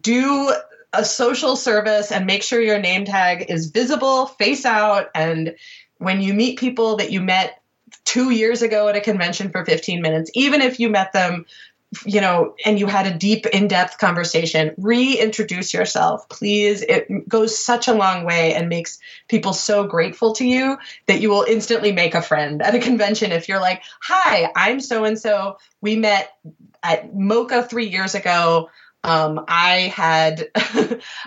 [0.00, 0.52] Do
[0.92, 5.56] a social service and make sure your name tag is visible, face out and
[5.98, 7.61] when you meet people that you met
[8.04, 11.46] 2 years ago at a convention for 15 minutes, even if you met them
[12.06, 16.82] you know, and you had a deep, in depth conversation, reintroduce yourself, please.
[16.82, 21.28] It goes such a long way and makes people so grateful to you that you
[21.28, 25.18] will instantly make a friend at a convention if you're like, Hi, I'm so and
[25.18, 25.58] so.
[25.80, 26.32] We met
[26.82, 28.70] at MoCCA three years ago.
[29.04, 30.48] Um, I had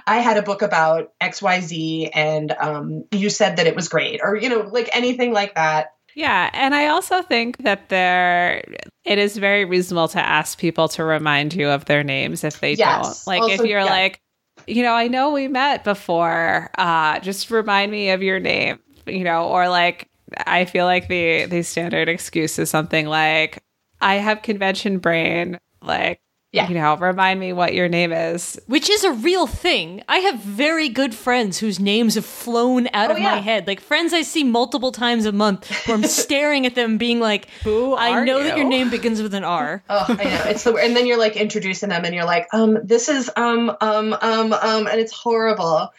[0.07, 4.35] I had a book about XYZ and um, you said that it was great or
[4.35, 8.63] you know like anything like that yeah, and I also think that there
[9.03, 12.73] it is very reasonable to ask people to remind you of their names if they
[12.73, 13.25] yes.
[13.25, 13.27] don't.
[13.27, 13.85] Like also, if you're yeah.
[13.85, 14.21] like,
[14.65, 19.25] you know, I know we met before, uh just remind me of your name, you
[19.25, 20.09] know, or like
[20.47, 23.61] I feel like the the standard excuse is something like
[23.99, 26.21] I have convention brain, like
[26.55, 26.69] yeah.
[26.69, 28.59] you know, remind me what your name is.
[28.67, 30.03] Which is a real thing.
[30.07, 33.31] I have very good friends whose names have flown out oh, of yeah.
[33.31, 33.67] my head.
[33.67, 37.49] Like friends I see multiple times a month where I'm staring at them being like,
[37.63, 38.45] Who I know you?
[38.45, 39.83] that your name begins with an R.
[39.97, 40.43] Oh, I know.
[40.47, 40.83] It's the word.
[40.83, 44.53] and then you're like introducing them and you're like, um, this is um um um
[44.53, 45.91] um and it's horrible.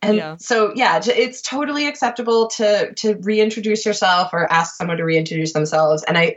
[0.00, 0.36] And yeah.
[0.38, 6.02] so yeah, it's totally acceptable to to reintroduce yourself or ask someone to reintroduce themselves.
[6.02, 6.36] And I,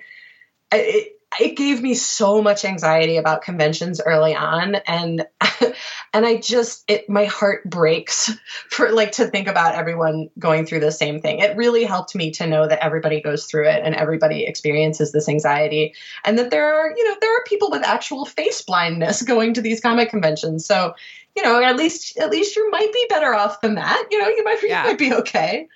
[0.71, 5.25] I it, it gave me so much anxiety about conventions early on and
[6.13, 8.31] and I just it my heart breaks
[8.69, 11.39] for like to think about everyone going through the same thing.
[11.39, 15.29] It really helped me to know that everybody goes through it and everybody experiences this
[15.29, 15.93] anxiety
[16.23, 19.61] and that there are, you know, there are people with actual face blindness going to
[19.61, 20.65] these comic conventions.
[20.65, 20.95] So
[21.35, 24.07] you know, at least at least you might be better off than that.
[24.09, 24.83] You know, you might, Yeah.
[24.83, 25.67] you might be okay.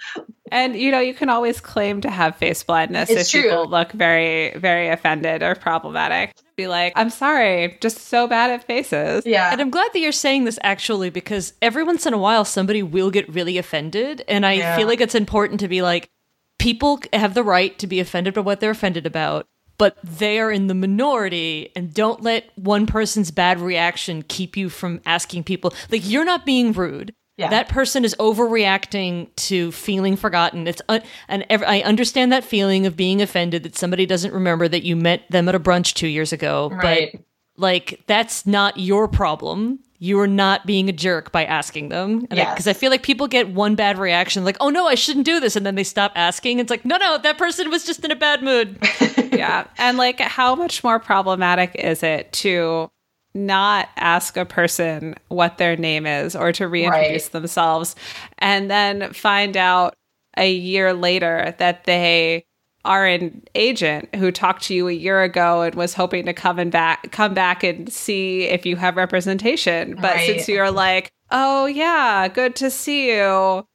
[0.52, 3.50] And you know, you can always claim to have face blindness It's if true.
[3.50, 6.34] people look very, very offended or problematic.
[6.56, 9.26] Be like, I'm sorry, just so bad at faces.
[9.26, 9.52] Yeah.
[9.52, 12.84] And I'm glad that you're saying this actually because every once in a while somebody
[12.84, 14.24] will get really offended.
[14.28, 14.76] And I Yeah.
[14.76, 16.10] feel like it's important to be like,
[16.58, 20.52] people have the right to be offended by what they're offended about, but they are
[20.52, 25.74] in the minority and don't let one person's bad reaction keep you from asking people.
[25.90, 27.14] Like, you're not being rude.
[27.40, 27.50] Yeah.
[27.50, 30.68] That person is overreacting to feeling forgotten.
[30.68, 34.68] It's un- and ev- I understand that feeling of being offended that somebody doesn't remember
[34.68, 36.70] that you met them at a brunch two years ago.
[36.72, 37.12] Right.
[37.14, 37.22] But
[37.58, 39.80] like that's not your problem.
[40.02, 42.22] You are not being a jerk by asking them.
[42.22, 42.68] Because Yes.
[42.68, 45.58] I feel like people get one bad reaction, like, oh no, I shouldn't do this.
[45.58, 46.60] And then they stop asking.
[46.60, 48.78] It's like, no, no, that person was just in a bad mood.
[49.34, 49.66] yeah.
[49.78, 52.90] And like, how much more problematic is it to
[53.36, 57.32] not ask a person what their name is or to reintroduce Right.
[57.32, 57.96] themselves
[58.40, 59.94] and then find out
[60.38, 62.44] a year later that they
[62.86, 66.58] are an agent who talked to you a year ago and was hoping to come
[66.58, 70.26] and back come back and see if you have representation but Right.
[70.26, 73.66] since you're like oh yeah good to see you uh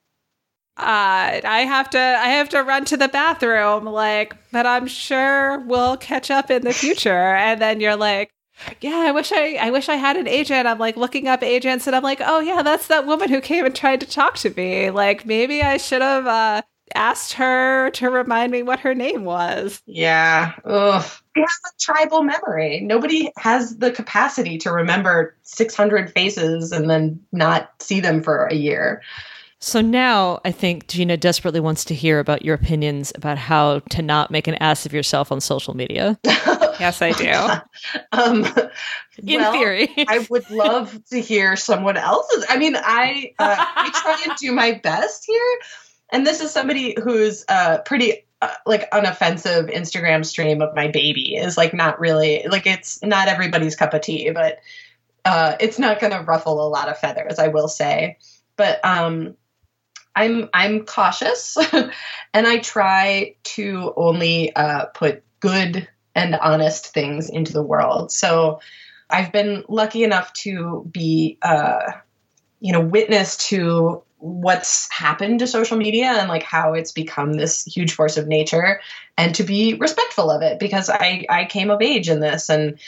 [0.77, 5.97] i have to i have to run to the bathroom like but i'm sure we'll
[5.97, 8.31] catch up in the future and then you're like
[8.81, 11.87] yeah i wish i i wish i had an agent i'm like looking up agents
[11.87, 14.51] and i'm like oh yeah that's that woman who came and tried to talk to
[14.57, 16.63] me like maybe i should have uh
[16.95, 20.53] asked her to remind me what her name was Yeah.
[20.65, 21.05] Ugh.
[21.35, 22.81] We have a tribal memory.
[22.81, 28.55] Nobody has the capacity to remember 600 faces and then not see them for a
[28.55, 29.03] year.
[29.59, 34.03] So now I think Gina desperately wants to hear about your opinions about how to
[34.03, 36.19] not make an ass of yourself on social media.
[36.81, 37.31] yes i do
[38.13, 38.45] Um,
[39.19, 39.93] In well, theory.
[40.09, 42.45] I would love to hear someone else's.
[42.49, 45.59] I mean, I uh, I try and do my best here,
[46.11, 51.37] and this is somebody who's uh, pretty uh, like unoffensive Instagram stream of my baby
[51.37, 54.61] is like not really like it's not everybody's cup of tea, but
[55.25, 58.19] uh, it's not going to ruffle a lot of feathers, I will say.
[58.57, 59.37] But um,
[60.15, 67.53] I'm I'm cautious, and I try to only uh, put good and honest things into
[67.53, 68.13] the world.
[68.13, 68.61] So
[69.11, 71.93] I've been lucky enough to be, uh,
[72.61, 77.65] you know, witness to what's happened to social media and like how it's become this
[77.65, 78.81] huge force of nature,
[79.19, 82.79] and to be respectful of it because I I came of age in this and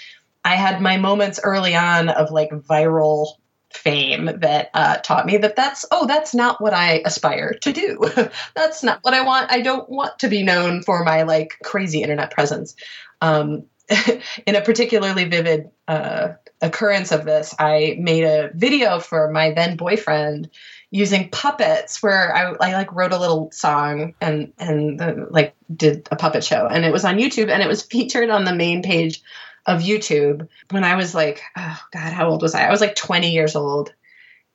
[0.45, 3.35] I had my moments early on of like viral
[3.73, 7.99] fame that uh, taught me that that's oh that's not what I aspire to do.
[8.55, 9.51] that's not what I want.
[9.53, 12.75] I don't want to be known for my like crazy internet presence.
[13.21, 13.65] Um,
[14.47, 19.77] in a particularly vivid uh, occurrence of this, I made a video for my then
[19.77, 20.51] boyfriend
[20.91, 26.09] using puppets where I, I like wrote a little song and and uh, like did
[26.11, 26.67] a puppet show.
[26.67, 29.23] And it was on YouTube and it was featured on the main page
[29.67, 32.67] of YouTube when I was like oh god how old was I?
[32.67, 33.93] I was like 20 years old.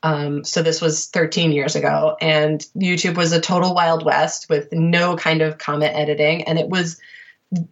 [0.03, 2.17] Um, so this was 13 years ago.
[2.19, 6.43] And YouTube was a total wild west with no kind of comment editing.
[6.43, 6.99] And it was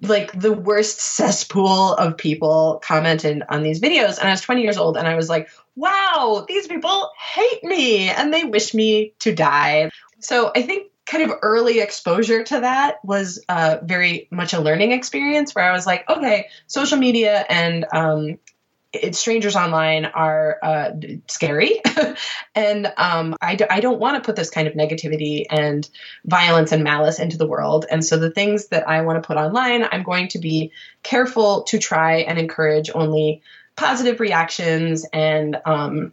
[0.01, 4.77] like the worst cesspool of people commented on these videos and I was 20 years
[4.77, 9.33] old and I was like wow these people hate me and they wish me to
[9.33, 9.89] die.
[10.19, 14.91] So I think kind of early exposure to that was uh, very much a learning
[14.91, 18.37] experience where I was like, okay, social media and um,
[18.91, 20.91] it, strangers online are uh,
[21.27, 21.81] scary.
[22.55, 25.87] and um, I, d- I don't want to put this kind of negativity and
[26.25, 27.85] violence and malice into the world.
[27.89, 30.71] And so the things that I want to put online, I'm going to be
[31.03, 33.41] careful to try and encourage only
[33.75, 36.11] positive reactions and um,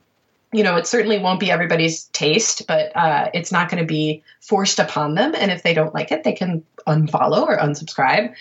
[0.53, 4.23] you know, it certainly won't be everybody's taste, but uh, it's not going to be
[4.41, 5.35] forced upon them.
[5.37, 8.33] And if they don't like it, they can unfollow or unsubscribe.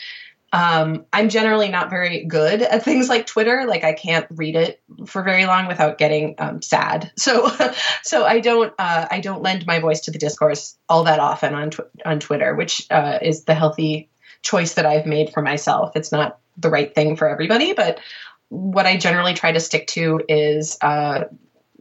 [0.55, 3.65] Um, I'm generally not very good at things like Twitter.
[3.67, 7.11] Like I can't read it for very long without getting um, sad.
[7.25, 7.51] So,
[8.03, 11.55] so I don't uh, I don't lend my voice to the discourse all that often
[11.55, 14.09] on tw- on Twitter, which uh, is the healthy
[14.43, 15.95] choice that I've made for myself.
[15.95, 17.99] It's not the right thing for everybody, but
[18.49, 21.25] what I generally try to stick to is uh,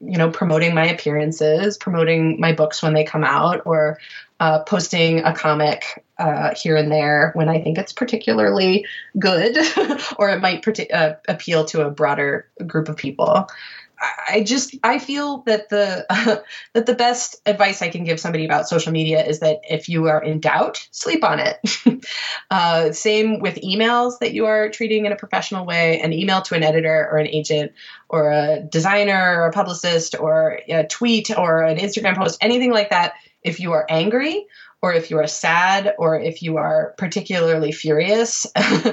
[0.02, 3.98] you know, promoting my appearances, promoting my books when they come out, or
[4.40, 8.86] uh, posting a comic uh, here and there when I think it's particularly
[9.18, 9.56] good,
[10.18, 13.48] or it might parti- uh, appeal to a broader group of people.
[14.28, 16.36] I just I feel that the uh,
[16.72, 20.06] that the best advice I can give somebody about social media is that if you
[20.06, 22.06] are in doubt, sleep on it.
[22.50, 26.00] uh, same with emails that you are treating in a professional way.
[26.00, 27.72] An email to an editor or an agent
[28.08, 32.90] or a designer or a publicist or a tweet or an Instagram post, anything like
[32.90, 33.14] that.
[33.42, 34.46] If you are angry
[34.84, 38.46] or if you are sad or if you are particularly furious.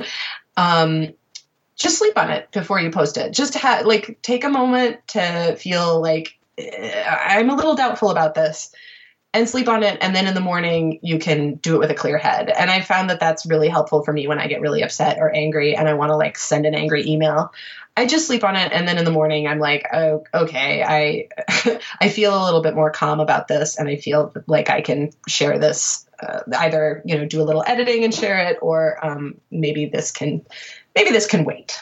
[0.58, 1.10] um,
[1.76, 3.34] just sleep on it before you post it.
[3.34, 8.36] Just have like take a moment to feel like eh, I'm a little doubtful about
[8.36, 8.74] this
[9.34, 11.96] and sleep on it and then in the morning you can do it with a
[11.96, 12.50] clear head.
[12.50, 15.36] And I found that that's really helpful for me when I get really upset or
[15.36, 17.52] angry and I want to like send an angry email.
[17.98, 20.84] I just sleep on it and then in the morning I'm like, "Oh, okay.
[20.84, 21.28] I
[22.02, 25.12] I feel a little bit more calm about this and I feel like I can
[25.28, 29.36] share this uh, either, you know, do a little editing and share it or um,
[29.50, 30.46] maybe this can
[30.96, 31.82] maybe this can wait.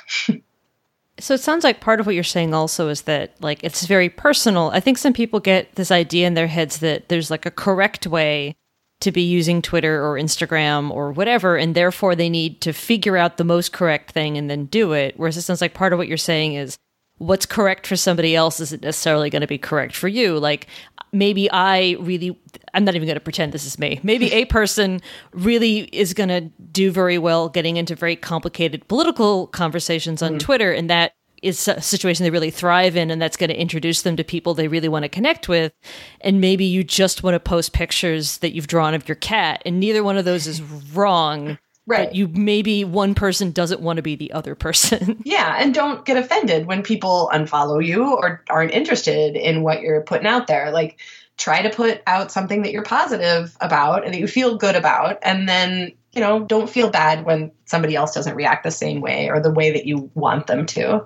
[1.20, 4.10] so it sounds like part of what you're saying also is that like it's very
[4.10, 4.72] personal.
[4.72, 8.08] I think some people get this idea in their heads that there's like a correct
[8.08, 8.56] way
[9.02, 13.38] to be using Twitter or Instagram or whatever, and therefore they need to figure out
[13.38, 15.14] the most correct thing and then do it.
[15.18, 16.78] Whereas it sounds like part of what you're saying is
[17.18, 20.38] what's correct for somebody else isn't necessarily going to be correct for you.
[20.38, 20.68] Like
[21.12, 22.38] maybe I really,
[22.74, 24.00] I'm not even going to pretend this is me.
[24.04, 26.42] Maybe a person really is going to
[26.72, 30.40] do very well getting into very complicated political conversations on mm.
[30.40, 34.02] Twitter, and that is a situation they really thrive in, and that's going to introduce
[34.02, 35.74] them to people they really want to connect with.
[36.22, 39.80] And maybe you just want to post pictures that you've drawn of your cat, and
[39.80, 41.58] neither one of those is wrong.
[41.86, 42.10] Right.
[42.10, 45.20] But you maybe one person doesn't want to be the other person.
[45.26, 50.02] yeah, and don't get offended when people unfollow you or aren't interested in what you're
[50.02, 50.70] putting out there.
[50.70, 51.00] Like
[51.40, 55.18] try to put out something that you're positive about and that you feel good about
[55.24, 59.30] and then, you know, don't feel bad when somebody else doesn't react the same way
[59.30, 61.06] or the way that you want them to.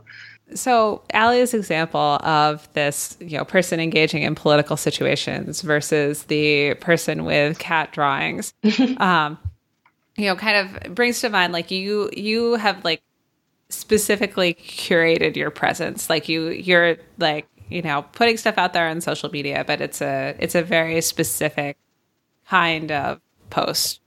[0.56, 7.26] So Ali's example of this, you know, person engaging in political situations versus the person
[7.26, 8.54] with cat drawings.
[8.98, 9.38] um,
[10.16, 13.02] you know kind of brings to mind like you you have like
[13.70, 19.02] specifically curated your presence like you you're like you know putting stuff out there on
[19.02, 21.78] social media but it's a it's a very specific
[22.48, 24.02] kind of post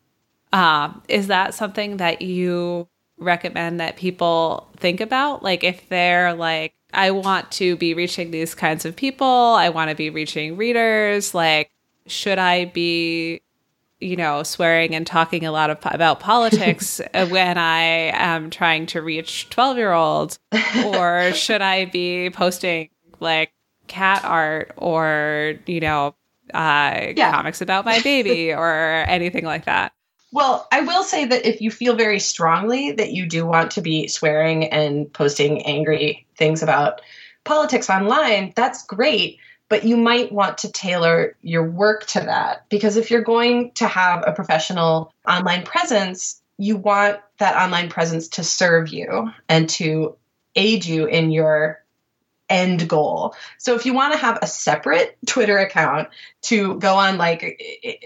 [0.53, 2.88] um, is that something that you
[3.18, 8.55] recommend that people think about like if they're like i want to be reaching these
[8.55, 11.70] kinds of people i want to be reaching readers like
[12.07, 13.40] should i be
[14.01, 17.80] you know, swearing and talking a lot of about politics when I
[18.12, 20.38] am trying to reach 12 year olds?
[20.84, 22.90] Or should I be posting
[23.20, 23.53] like
[23.86, 26.14] cat art or, you know,
[26.53, 27.32] uh, yeah.
[27.32, 29.92] comics about my baby or anything like that?
[30.32, 33.80] Well, I will say that if you feel very strongly that you do want to
[33.80, 37.00] be swearing and posting angry things about
[37.44, 42.68] politics online, that's great but you might want to tailor your work to that.
[42.68, 48.28] Because if you're going to have a professional online presence, you want that online presence
[48.28, 50.16] to serve you and to
[50.54, 51.82] aid you in your
[52.49, 53.34] end goal.
[53.59, 56.09] So if you want to have a separate Twitter account
[56.42, 57.61] to go on like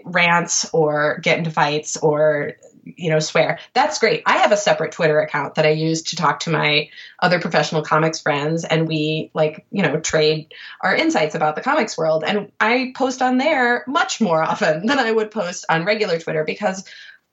[0.05, 4.23] rants or get into fights or you know swear that's great.
[4.27, 6.89] I have a separate twitter account that i use to talk to my
[7.19, 11.97] other professional comics friends and we like you know trade our insights about the comics
[11.99, 12.25] world.
[12.27, 16.45] And i post on there much more often than i would post on regular twitter
[16.45, 16.89] because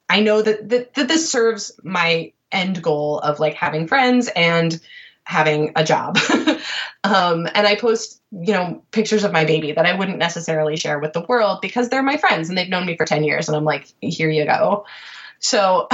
[0.10, 4.80] i know that that, that this serves my end goal of like having friends and
[5.24, 6.18] having a job
[7.04, 11.00] um, and i post you know pictures of my baby that i wouldn't necessarily share
[11.00, 13.56] with the world because they're my friends and they've known me for 10 years and
[13.56, 14.86] i'm like here you go
[15.40, 15.88] so,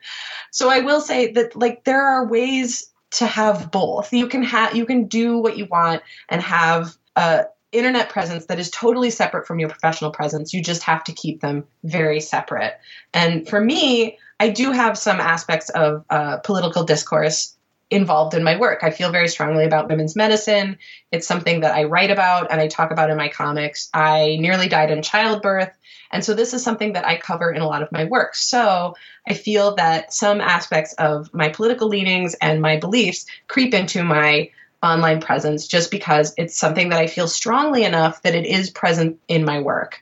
[0.50, 4.12] so I will say that like there are ways to have both.
[4.12, 8.58] You can have you can do what you want and have a internet presence that
[8.58, 10.52] is totally separate from your professional presence.
[10.52, 12.74] You just have to keep them very separate.
[13.14, 17.56] And for me, I do have some aspects of uh, political discourse
[17.90, 18.80] involved in my work.
[18.82, 20.78] I feel very strongly about women's medicine.
[21.10, 23.90] It's something that I write about and I talk about in my comics.
[23.92, 25.70] I nearly died in childbirth.
[26.12, 28.34] And so this is something that I cover in a lot of my work.
[28.34, 28.94] So
[29.26, 34.50] I feel that some aspects of my political leanings and my beliefs creep into my
[34.82, 39.20] online presence just because it's something that I feel strongly enough that it is present
[39.28, 40.00] in my work.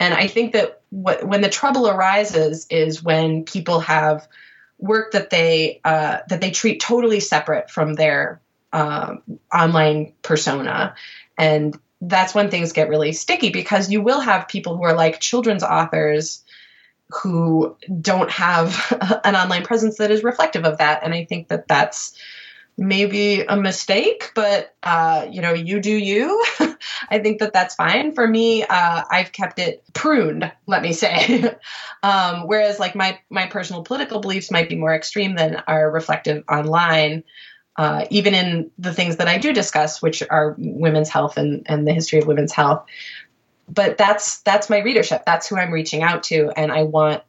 [0.00, 4.26] And I think that what, when the trouble arises is when people have
[4.84, 8.40] work that they uh, that they treat totally separate from their
[8.72, 9.16] uh,
[9.52, 10.94] online persona,
[11.38, 15.20] and that's when things get really sticky because you will have people who are like
[15.20, 16.44] children's authors
[17.22, 21.66] who don't have an online presence that is reflective of that, and I think that
[21.66, 22.14] that's
[22.76, 26.44] maybe a mistake, but uh, you know, you do you.
[27.10, 28.12] I think that that's fine.
[28.12, 31.54] For me, uh, I've kept it pruned, let me say.
[32.02, 36.44] um, whereas, like my my personal political beliefs might be more extreme than are reflective
[36.50, 37.24] online.
[37.76, 41.88] Uh, even in the things that I do discuss, which are women's health and, and
[41.88, 42.86] the history of women's health.
[43.68, 45.24] But that's that's my readership.
[45.26, 47.22] That's who I'm reaching out to, and I want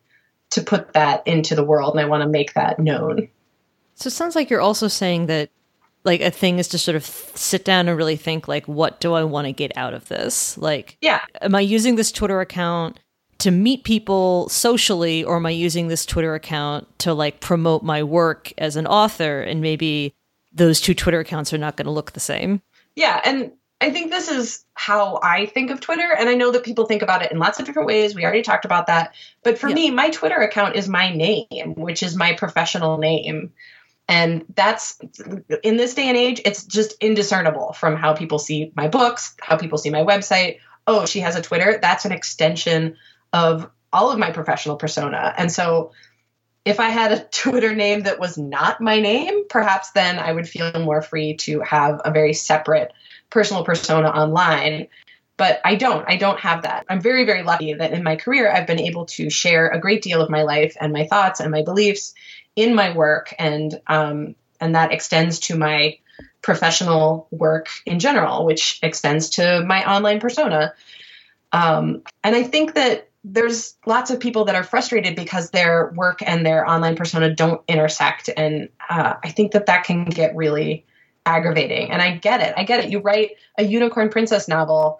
[0.52, 3.30] to put that into the world, and I want to make that known.
[3.96, 5.50] So it sounds like you're also saying that
[6.04, 9.14] like a thing is to sort of sit down and really think like what do
[9.14, 10.58] I want to get out of this?
[10.58, 13.00] Like yeah, am I using this Twitter account
[13.40, 18.04] to meet people socially or am I using this Twitter account to like promote my
[18.04, 20.14] work as an author and maybe
[20.54, 22.62] those two Twitter accounts are not going to look the same?
[22.96, 26.16] Yeah, and I think this is how I think of Twitter.
[26.18, 28.16] And I know that people think about it in lots of different ways.
[28.16, 29.14] We already talked about that.
[29.44, 29.76] But for yeah.
[29.76, 33.52] me, my Twitter account is my name, which is my professional name.
[34.08, 35.00] And that's
[35.64, 39.58] in this day and age, it's just indiscernible from how people see my books, how
[39.58, 40.60] people see my website.
[40.86, 41.80] Oh, she has a Twitter.
[41.82, 42.98] That's an extension
[43.34, 45.34] of all of my professional persona.
[45.38, 45.92] And so
[46.66, 50.48] if I had a Twitter name that was not my name, perhaps then I would
[50.48, 52.94] feel more free to have a very separate
[53.30, 54.88] personal persona online.
[55.38, 56.06] But I don't.
[56.08, 56.86] I don't have that.
[56.90, 60.02] I'm very, very lucky that in my career, I've been able to share a great
[60.02, 62.14] deal of my life and my thoughts and my beliefs
[62.56, 65.98] in my work, and um, and that extends to my
[66.42, 70.74] professional work in general, which extends to my online persona.
[71.52, 76.22] Um, and I think that there's lots of people that are frustrated because their work
[76.22, 80.86] and their online persona don't intersect, and uh, I think that that can get really
[81.26, 81.92] aggravating.
[81.92, 82.54] And I get it.
[82.56, 82.92] I get it.
[82.92, 85.00] You write a unicorn princess novel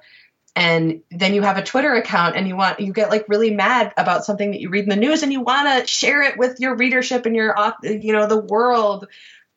[0.56, 3.94] and then you have a Twitter account and you want you get like really mad
[3.98, 6.60] about something that you read in the news and you want to share it with
[6.60, 9.08] your readership and your you know the world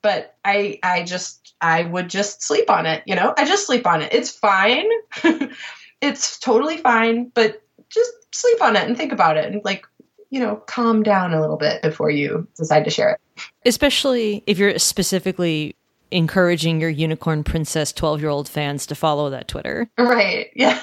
[0.03, 3.35] but I I just I would just sleep on it, you know?
[3.37, 4.13] I just sleep on it.
[4.13, 4.87] It's fine.
[6.01, 9.87] it's totally fine, but just sleep on it and think about it and like,
[10.31, 13.21] you know, calm down a little bit before you decide to share it.
[13.65, 15.75] Especially if you're specifically
[16.11, 19.91] encouraging your unicorn princess 12 year old fans to follow that Twitter.
[19.99, 20.49] Right.
[20.57, 20.83] Yeah.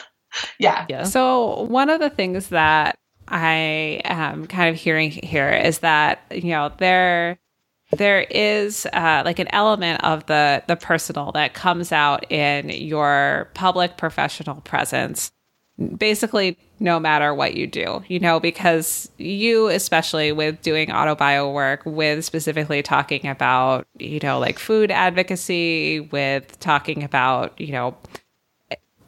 [0.60, 0.86] Yeah.
[0.90, 1.04] Yeah.
[1.04, 2.98] So, one of the things that
[3.30, 7.40] I am kind of hearing here is that, you know, there
[7.92, 13.50] there is uh, like an element of the the personal that comes out in your
[13.54, 15.32] public professional presence
[15.98, 21.82] basically no matter what you do, you know, because you, especially with doing autobio work,
[21.86, 27.96] with specifically talking about, you know, like food advocacy, with talking about, you know,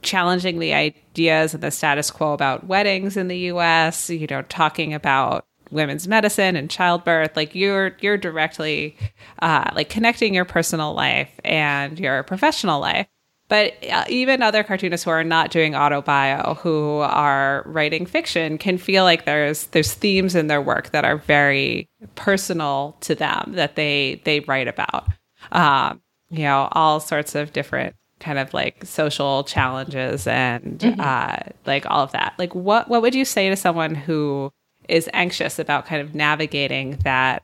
[0.02, 4.94] challenging the ideas and the status quo about weddings in the US, you know, talking
[4.94, 8.96] about women's medicine and childbirth like you're you're directly
[9.40, 13.08] uh, like connecting your personal life and your professional life
[13.50, 18.78] but uh, even other cartoonists who are not doing autobio, who are writing fiction, can
[18.78, 23.76] feel like there's there's themes in their work that are very personal to them that
[23.76, 25.08] they they write about.
[25.52, 31.00] Um, you know, all sorts of different kind of like social challenges and mm-hmm.
[31.00, 32.34] uh, like all of that.
[32.38, 34.52] Like, what what would you say to someone who
[34.90, 37.44] is anxious about kind of navigating that?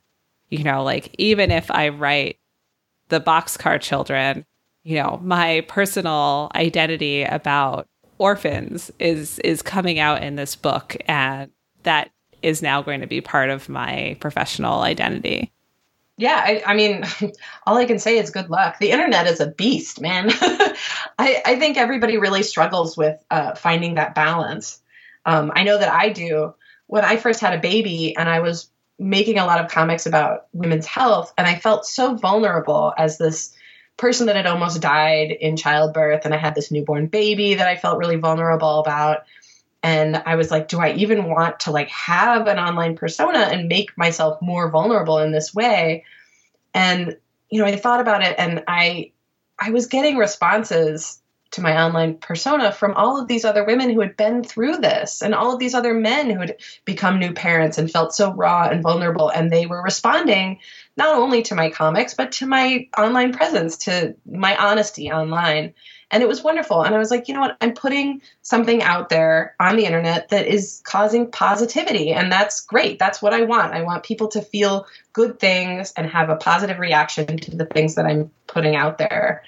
[0.50, 2.38] You know, like even if I write
[3.08, 4.46] the boxcar children
[4.84, 7.88] you know, my personal identity about
[8.20, 11.50] orphans is is coming out in this book and
[11.84, 12.12] that
[12.42, 15.52] is now going to be part of my professional identity.
[16.18, 17.04] Yeah, I, I mean,
[17.66, 18.78] all I can say is good luck.
[18.80, 20.28] The internet is a beast, man.
[21.18, 24.80] I, I think everybody really struggles with uh, finding that balance.
[25.26, 26.54] Um, I know that I do.
[26.88, 28.70] When I first had a baby and I was
[29.00, 33.56] making a lot of comics about women's health, and I felt so vulnerable as this
[33.98, 37.76] person that had almost died in childbirth and I had this newborn baby that I
[37.76, 39.26] felt really vulnerable about.
[39.82, 43.68] And I was like do I even want to like have an online persona and
[43.68, 46.06] make myself more vulnerable in this way?
[46.74, 47.18] And
[47.50, 49.12] you know I thought about it and I
[49.60, 51.22] I was getting responses
[51.54, 55.22] to my online persona from all of these other women who had been through this
[55.22, 58.68] and all of these other men who had become new parents and felt so raw
[58.68, 60.60] and vulnerable and they were responding
[60.98, 65.74] not only to my comics, but to my online presence, to my honesty online.
[66.12, 66.84] And it was wonderful.
[66.84, 67.58] And I was like, you know what?
[67.60, 72.12] I'm putting something out there on the internet that is causing positivity.
[72.12, 73.00] And that's great.
[73.00, 73.74] That's what I want.
[73.74, 77.96] I want people to feel good things and have a positive reaction to the things
[77.96, 79.44] that I'm putting out there.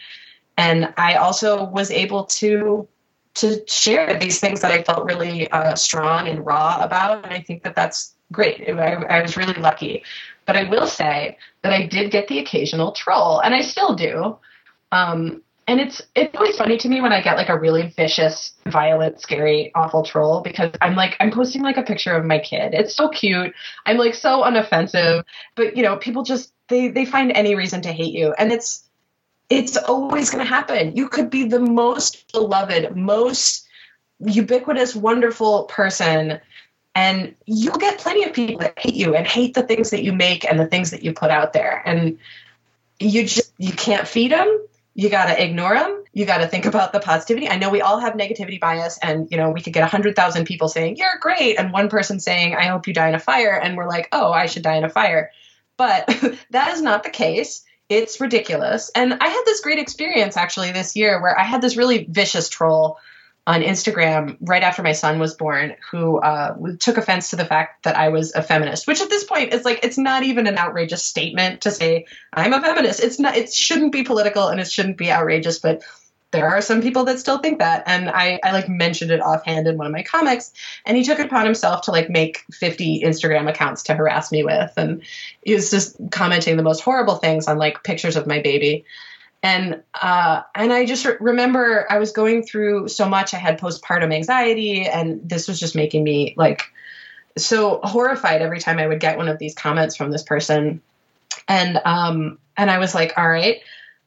[0.58, 2.88] And I also was able to
[3.36, 7.26] to share these things that I felt really uh, strong and raw about.
[7.26, 8.68] And I think that that's great.
[8.70, 10.04] I, I was really lucky.
[10.46, 14.38] But I will say that I did get the occasional troll, and I still do.
[14.92, 18.54] Um, and it's it's always funny to me when I get like a really vicious,
[18.68, 22.74] violent, scary, awful troll because I'm like I'm posting like a picture of my kid.
[22.74, 23.54] It's so cute.
[23.86, 25.24] I'm like so unoffensive,
[25.56, 28.85] but you know, people just they they find any reason to hate you, and it's
[29.50, 30.96] it's always going to happen.
[30.96, 33.68] You could be the most beloved, most
[34.20, 36.40] ubiquitous, wonderful person,
[36.94, 40.14] and you'll get plenty of people that hate you and hate the things that you
[40.14, 42.18] make and the things that you put out there, and
[43.00, 44.66] you just you can't feed them
[44.96, 47.50] you got to ignore them you got to think about the positivity.
[47.50, 50.70] I know we all have negativity bias and you know we could get 100000 people
[50.70, 53.76] saying you're great and one person saying i hope you die in a fire and
[53.76, 55.32] we're like oh i should die in a fire.
[55.78, 56.08] But
[56.52, 60.96] that is not the case it's ridiculous and i had this great experience actually this
[60.96, 62.98] year where i had this really vicious troll
[63.48, 67.84] on Instagram right after my son was born who uh, took offense to the fact
[67.84, 70.58] that I was a feminist, which at this point is like it's not even an
[70.58, 73.04] outrageous statement to say I'm a feminist.
[73.04, 73.38] It's not.
[73.38, 75.84] It shouldn't be political and it shouldn't be outrageous, but
[76.32, 77.84] there are some people that still think that.
[77.86, 80.52] And I, I like mentioned it offhand in one of my comics.
[80.86, 84.44] And he took it upon himself to like make 50 instagram accounts to harass me
[84.44, 84.74] with.
[84.76, 85.04] And
[85.44, 88.86] he was just commenting the most horrible things on like pictures of my baby.
[89.44, 93.36] And uh, and I just re- remember I was going through so much.
[93.36, 96.64] I had postpartum anxiety, and this was just making me like
[97.38, 100.82] so horrified every time I would get one of these comments from this person.
[101.48, 103.62] And um, and I was like, all right,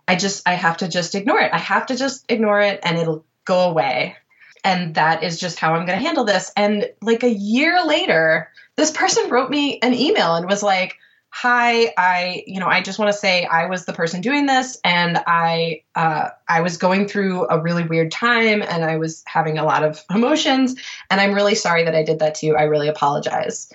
[0.08, 1.52] I just I have to just ignore it.
[1.52, 4.16] I have to just ignore it, and it'll go away.
[4.64, 6.50] And that is just how I'm going to handle this.
[6.56, 10.96] And like a year later, this person wrote me an email and was like
[11.30, 14.78] hi i you know i just want to say i was the person doing this
[14.82, 19.58] and i uh, i was going through a really weird time and i was having
[19.58, 20.74] a lot of emotions
[21.10, 23.70] and i'm really sorry that i did that to you i really apologize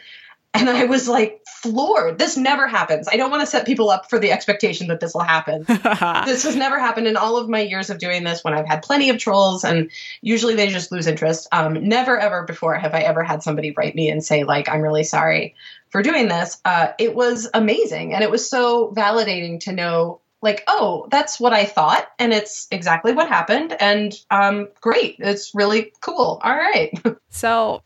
[0.53, 4.09] and i was like floored this never happens i don't want to set people up
[4.09, 5.63] for the expectation that this will happen
[6.25, 8.83] this has never happened in all of my years of doing this when i've had
[8.83, 9.89] plenty of trolls and
[10.21, 13.95] usually they just lose interest um, never ever before have i ever had somebody write
[13.95, 15.55] me and say like i'm really sorry
[15.93, 18.15] for doing this, uh, it was amazing.
[18.15, 22.07] And it was so validating to know, like, oh, that's what I thought.
[22.17, 23.77] And it's exactly what happened.
[23.79, 25.17] And um, great.
[25.19, 26.41] It's really cool.
[26.43, 26.91] All right.
[27.29, 27.83] so,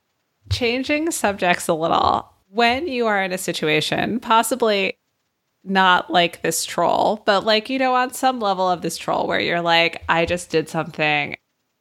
[0.49, 4.97] changing subjects a little, when you are in a situation, possibly
[5.63, 9.39] not like this troll, but like, you know, on some level of this troll where
[9.39, 11.35] you're like, I just did something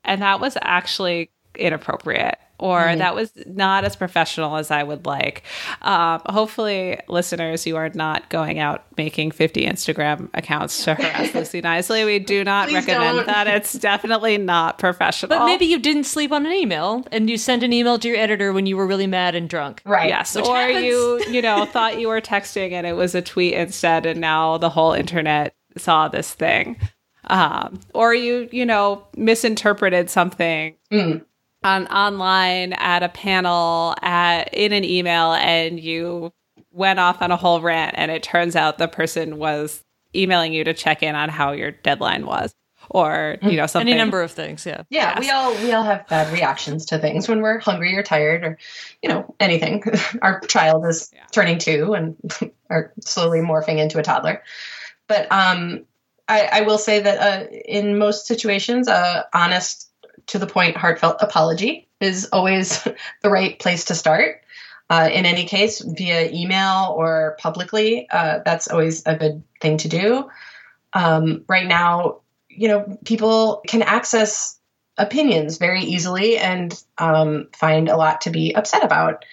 [0.07, 2.99] and that was actually inappropriate or mm-hmm.
[2.99, 5.43] that was not as professional as I would like.
[5.83, 11.61] Um, hopefully, listeners, you are not going out making 50 Instagram accounts to harass Lucy
[11.61, 12.05] Knisley.
[12.05, 13.27] We do not recommend don't.
[13.27, 13.47] that.
[13.47, 15.29] It's definitely not professional.
[15.29, 18.17] But maybe you didn't sleep on an email and you sent an email to your
[18.17, 19.83] editor when you were really mad and drunk.
[19.85, 20.09] Right.
[20.09, 20.35] Yes.
[20.35, 20.85] Which or happens.
[20.85, 24.57] you, you know, thought you were texting and it was a tweet instead, and now
[24.57, 26.79] the whole internet saw this thing.
[27.29, 30.77] Um, or you, you know, misinterpreted something.
[30.93, 31.23] Mm
[31.67, 36.33] on online at a panel at in an email and you
[36.71, 39.83] went off on a whole rant and it turns out the person was
[40.15, 42.55] emailing you to check in on how your deadline was
[42.91, 43.89] or you know something.
[43.89, 44.83] any number of things yeah.
[44.91, 45.21] Yeah yes.
[45.21, 48.59] we all we all have bad reactions to things when we're hungry or tired or
[49.03, 49.83] you know anything.
[50.23, 51.25] Our child is yeah.
[51.33, 52.17] turning two and
[52.71, 54.43] are slowly morphing into a toddler.
[55.09, 55.85] But um
[56.29, 59.86] I, I will say that uh, in most situations, uh, honest
[60.29, 62.83] to the point, heartfelt apology is always
[63.23, 64.43] the right place to start.
[64.89, 69.89] Uh, in any case, via email or publicly, uh, that's always a good thing to
[69.89, 70.31] do.
[70.93, 74.59] Um, right now, you know, people can access
[74.97, 79.25] opinions very easily and um, find a lot to be upset about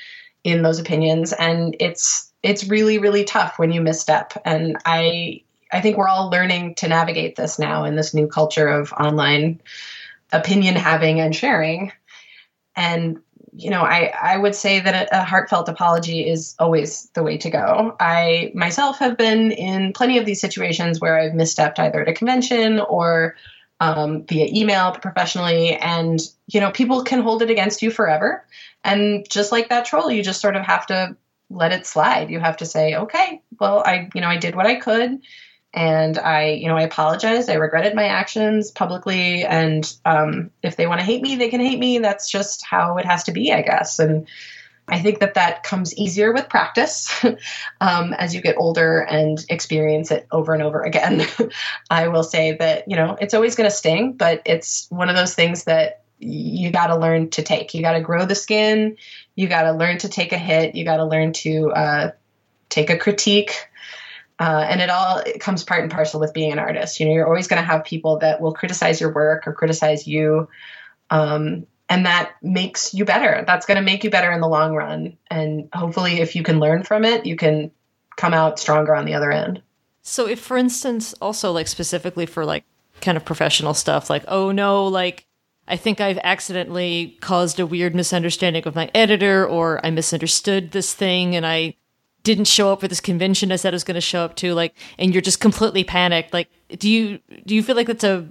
[0.44, 4.34] in those opinions, and it's it's really really tough when you misstep.
[4.44, 5.42] And I
[5.72, 9.62] I think we're all learning to navigate this now in this new culture of online
[10.34, 11.92] opinion having and sharing.
[12.76, 13.22] And
[13.56, 17.38] you know, I, I would say that a, a, heartfelt apology is always the way
[17.38, 17.96] to go.
[18.00, 22.14] I myself have been in plenty of these situations where I've misstepped either at a
[22.14, 23.36] convention or
[23.80, 28.46] um, via email professionally, and you know, people can hold it against you forever.
[28.84, 31.16] And just like that troll, you just sort of have to
[31.50, 32.32] let it slide.
[32.32, 35.22] You have to say, okay, well, I you know, I did what I could
[35.74, 37.50] and I, you know, I apologized.
[37.50, 41.62] I regretted my actions publicly, and um, if they want to hate me, they can
[41.62, 41.98] hate me.
[41.98, 43.98] That's just how it has to be, I guess.
[43.98, 44.28] And
[44.88, 47.24] I think that that comes easier with practice
[47.82, 51.26] um, as you get older and experience it over and over again.
[51.90, 55.16] I will say that you know it's always going to sting, but it's one of
[55.16, 57.74] those things that you got to learn to take.
[57.74, 58.98] You got to grow the skin.
[59.36, 60.76] You got to learn to take a hit.
[60.76, 62.12] You got to learn to uh,
[62.70, 63.68] take a critique.
[64.44, 67.00] Uh, and it all it comes part and parcel with being an artist.
[67.00, 70.06] You know, you're always going to have people that will criticize your work or criticize
[70.06, 70.50] you.
[71.10, 73.46] Um, and that makes you better.
[73.48, 75.18] That's going to make you better in the long run.
[75.32, 77.72] And hopefully, if you can learn from it, you can
[78.18, 79.62] come out stronger on the other end.
[80.02, 82.66] So, if, for instance, also like specifically for like
[83.00, 85.26] kind of professional stuff, like, oh no, like,
[85.70, 90.94] I think I've accidentally caused a weird misunderstanding with my editor, or I misunderstood this
[90.94, 91.76] thing and I
[92.24, 94.54] didn't show up for this convention I said I was going to show up to,
[94.54, 96.34] like, and you're just completely panicked.
[96.34, 98.28] Like, do you do you feel like that's a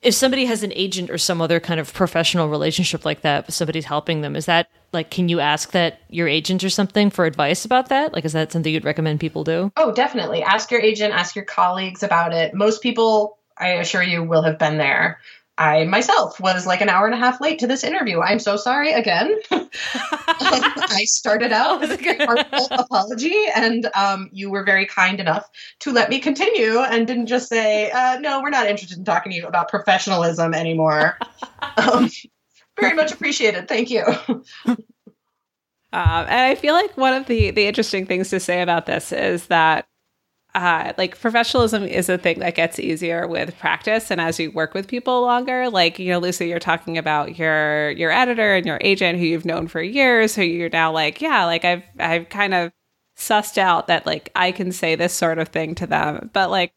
[0.00, 3.84] if somebody has an agent or some other kind of professional relationship like that, somebody's
[3.84, 7.64] helping them, is that like, can you ask that your agent or something for advice
[7.64, 8.12] about that?
[8.12, 9.72] Like, is that something you'd recommend people do?
[9.76, 10.42] Oh, definitely.
[10.42, 12.54] Ask your agent, ask your colleagues about it.
[12.54, 15.20] Most people, I assure you, will have been there.
[15.58, 18.20] I myself was like an hour and a half late to this interview.
[18.20, 19.36] I'm so sorry again.
[19.50, 25.48] I started out with a apology, and um, you were very kind enough
[25.80, 29.32] to let me continue and didn't just say, uh, "No, we're not interested in talking
[29.32, 31.18] to you about professionalism anymore."
[31.76, 32.08] um,
[32.80, 33.66] very much appreciated.
[33.66, 34.04] Thank you.
[35.90, 39.10] Um, and I feel like one of the the interesting things to say about this
[39.10, 39.88] is that
[40.58, 44.74] uh, like professionalism is a thing that gets easier with practice and as you work
[44.74, 45.70] with people longer.
[45.70, 49.44] Like you know lucy you're talking about your your editor and your agent who you've
[49.44, 52.72] known for years who you're now like yeah like i've i've kind of
[53.16, 56.30] sussed out that like i can say this sort of thing to them.
[56.32, 56.72] But like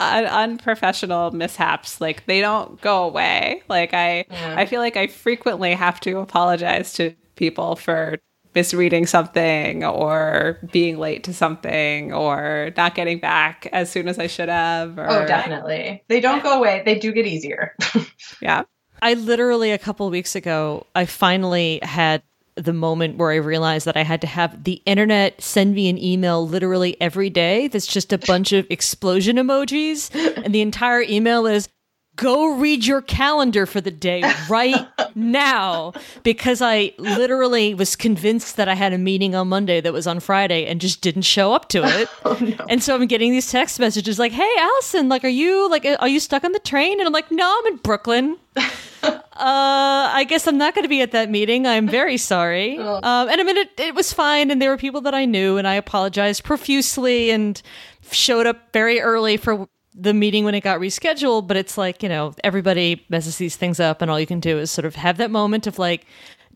[0.00, 3.62] un- unprofessional mishaps like they don't go away.
[3.68, 4.54] Like i Yeah.
[4.58, 8.18] i feel like i frequently have to apologize to people for
[8.54, 14.26] misreading something or being late to something or not getting back as soon as I
[14.26, 14.98] should have.
[14.98, 16.02] Or, Oh, definitely.
[16.08, 16.82] They don't go away.
[16.84, 17.74] They do get easier.
[18.40, 18.62] Yeah.
[19.02, 22.22] I literally a couple weeks ago, I finally had
[22.54, 25.96] the moment where I realized that I had to have the internet send me an
[25.98, 30.14] email literally every day that's just a bunch of explosion emojis.
[30.44, 31.68] And the entire email is
[32.16, 35.92] go read your calendar for the day right now
[36.22, 40.20] because I literally was convinced that I had a meeting on Monday that was on
[40.20, 42.60] Friday and just didn't show up to it.
[42.68, 46.08] And so I'm getting these text messages like, "Hey Allison, like are you like are
[46.08, 48.36] you stuck on the train?" And I'm like, "No, I'm in Brooklyn."
[49.02, 51.66] Uh, I guess I'm not going to be at that meeting.
[51.66, 52.76] I'm very sorry.
[52.78, 55.56] Um, and I mean, it, it was fine, and there were people that I knew,
[55.56, 57.62] and I apologized profusely and
[58.10, 61.46] showed up very early for the meeting when it got rescheduled.
[61.46, 64.58] But it's like, you know, everybody messes these things up, and all you can do
[64.58, 66.06] is sort of have that moment of like,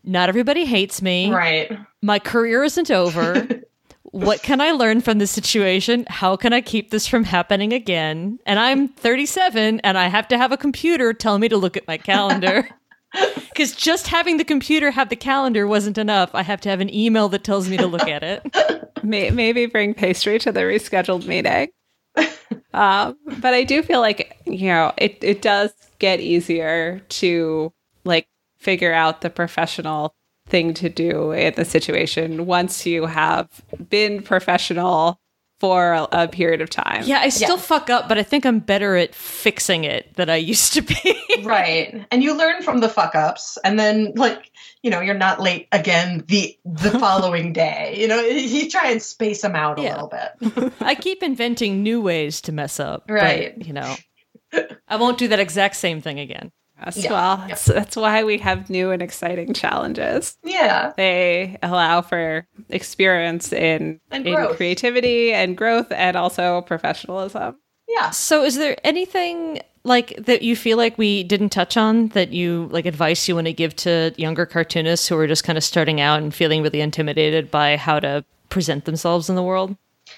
[0.03, 1.31] not everybody hates me.
[1.31, 1.77] right.
[2.01, 3.47] My career isn't over.
[4.03, 6.05] what can I learn from this situation?
[6.07, 8.39] How can I keep this from happening again?
[8.45, 11.87] And I'm 37 and I have to have a computer tell me to look at
[11.87, 12.69] my calendar.
[13.49, 16.31] Because just having the computer have the calendar wasn't enough.
[16.33, 18.43] I have to have an email that tells me to look at it.
[19.03, 21.69] Maybe bring pastry to the rescheduled meeting.
[22.73, 28.27] um, but I do feel like, you know, it, it does get easier to like
[28.57, 30.15] figure out the professional
[30.47, 33.49] thing to do in the situation once you have
[33.89, 35.19] been professional
[35.59, 37.03] for a, a period of time.
[37.05, 37.65] Yeah, I still Yes.
[37.65, 41.21] fuck up, but I think I'm better at fixing it than I used to be.
[41.43, 42.05] Right.
[42.11, 44.51] And you learn from the fuck ups and then like,
[44.83, 47.95] you know, you're not late again the the following day.
[47.97, 50.01] You know, you try and space them out a Yeah.
[50.01, 50.73] little bit.
[50.81, 53.05] I keep inventing new ways to mess up.
[53.07, 53.57] but, Right.
[53.65, 53.95] you know,
[54.87, 56.51] I won't do that exact same thing again.
[56.83, 57.47] Yes, Yeah, well, yeah.
[57.47, 60.37] that's, that's why we have new and exciting challenges.
[60.43, 60.93] Yeah.
[60.97, 67.57] They allow for experience in, And in creativity and growth and also professionalism.
[67.87, 68.09] Yeah.
[68.09, 72.67] So, is there anything like that you feel like we didn't touch on that you
[72.71, 76.01] like advice you want to give to younger cartoonists who are just kind of starting
[76.01, 79.77] out and feeling really intimidated by how to present themselves in the world?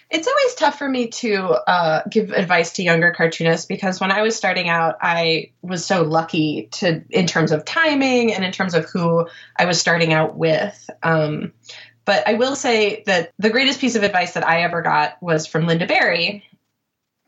[0.09, 1.37] It's always tough for me to
[1.69, 6.03] uh, give advice to younger cartoonists because when I was starting out, I was so
[6.03, 9.27] lucky to, in terms of timing and in terms of who
[9.57, 10.89] I was starting out with.
[11.03, 11.51] Um,
[12.05, 15.45] but I will say that the greatest piece of advice that I ever got was
[15.45, 16.45] from Lynda Barry.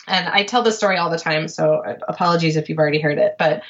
[0.07, 3.35] And I tell this story all the time, so apologies if you've already heard it.
[3.37, 3.61] But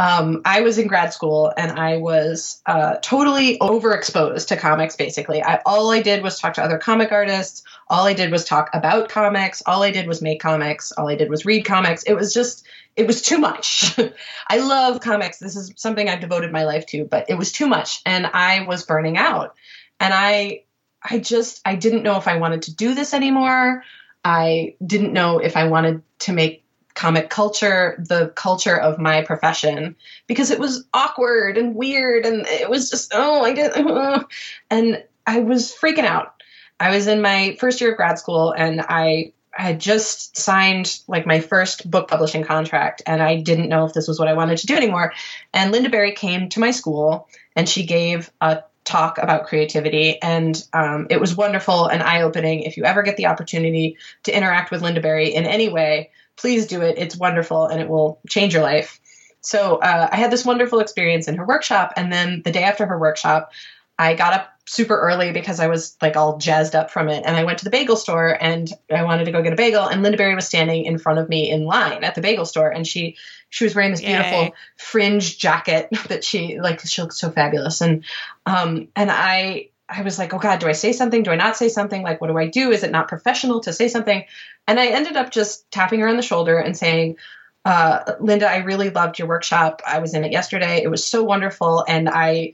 [0.00, 4.96] um, I was in grad school and I was uh, totally overexposed to comics.
[4.96, 7.64] Basically, I, all I did was talk to other comic artists.
[7.90, 9.62] All I did was talk about comics.
[9.66, 10.92] All I did was make comics.
[10.92, 12.02] All I did was read comics.
[12.02, 12.66] It was just,
[12.96, 13.98] it was too much.
[14.48, 15.38] I love comics.
[15.38, 18.66] This is something I've devoted my life to, but it was too much, and I
[18.66, 19.54] was burning out.
[20.00, 20.64] And I,
[21.02, 23.82] I just, I didn't know if I wanted to do this anymore.
[24.24, 26.64] I didn't know if I wanted to make
[26.98, 29.94] comic culture, the culture of my profession,
[30.26, 34.24] because it was awkward and weird, and it was just oh I didn't uh,
[34.70, 36.37] and I was freaking out.
[36.80, 41.26] I was in my first year of grad school, and I had just signed like
[41.26, 44.58] my first book publishing contract and I didn't know if this was what I wanted
[44.58, 45.12] to do anymore.
[45.52, 50.64] And Lynda Barry came to my school and she gave a talk about creativity and
[50.72, 52.62] um, it was wonderful and eye-opening.
[52.62, 56.68] If you ever get the opportunity to interact with Lynda Barry in any way, please
[56.68, 56.96] do it.
[56.96, 59.00] It's wonderful and it will change your life.
[59.40, 62.86] So uh, I had this wonderful experience in her workshop and then the day after
[62.86, 63.50] her workshop,
[63.98, 67.24] I got up super early because I was like all jazzed up from it.
[67.24, 69.86] And I went to the bagel store and I wanted to go get a bagel.
[69.86, 72.68] And Lynda Barry was standing in front of me in line at the bagel store.
[72.68, 73.16] And she
[73.48, 74.52] she was wearing this beautiful Yay.
[74.76, 77.80] fringe jacket that she like she looked so fabulous.
[77.80, 78.04] And
[78.44, 81.22] um and I I was like, oh God, do I say something?
[81.22, 82.02] Do I not say something?
[82.02, 82.70] Like, what do I do?
[82.70, 84.22] Is it not professional to say something?
[84.66, 87.16] And I ended up just tapping her on the shoulder and saying,
[87.64, 89.80] uh, Lynda, I really loved your workshop.
[89.86, 90.82] I was in it yesterday.
[90.82, 91.86] It was so wonderful.
[91.88, 92.52] And I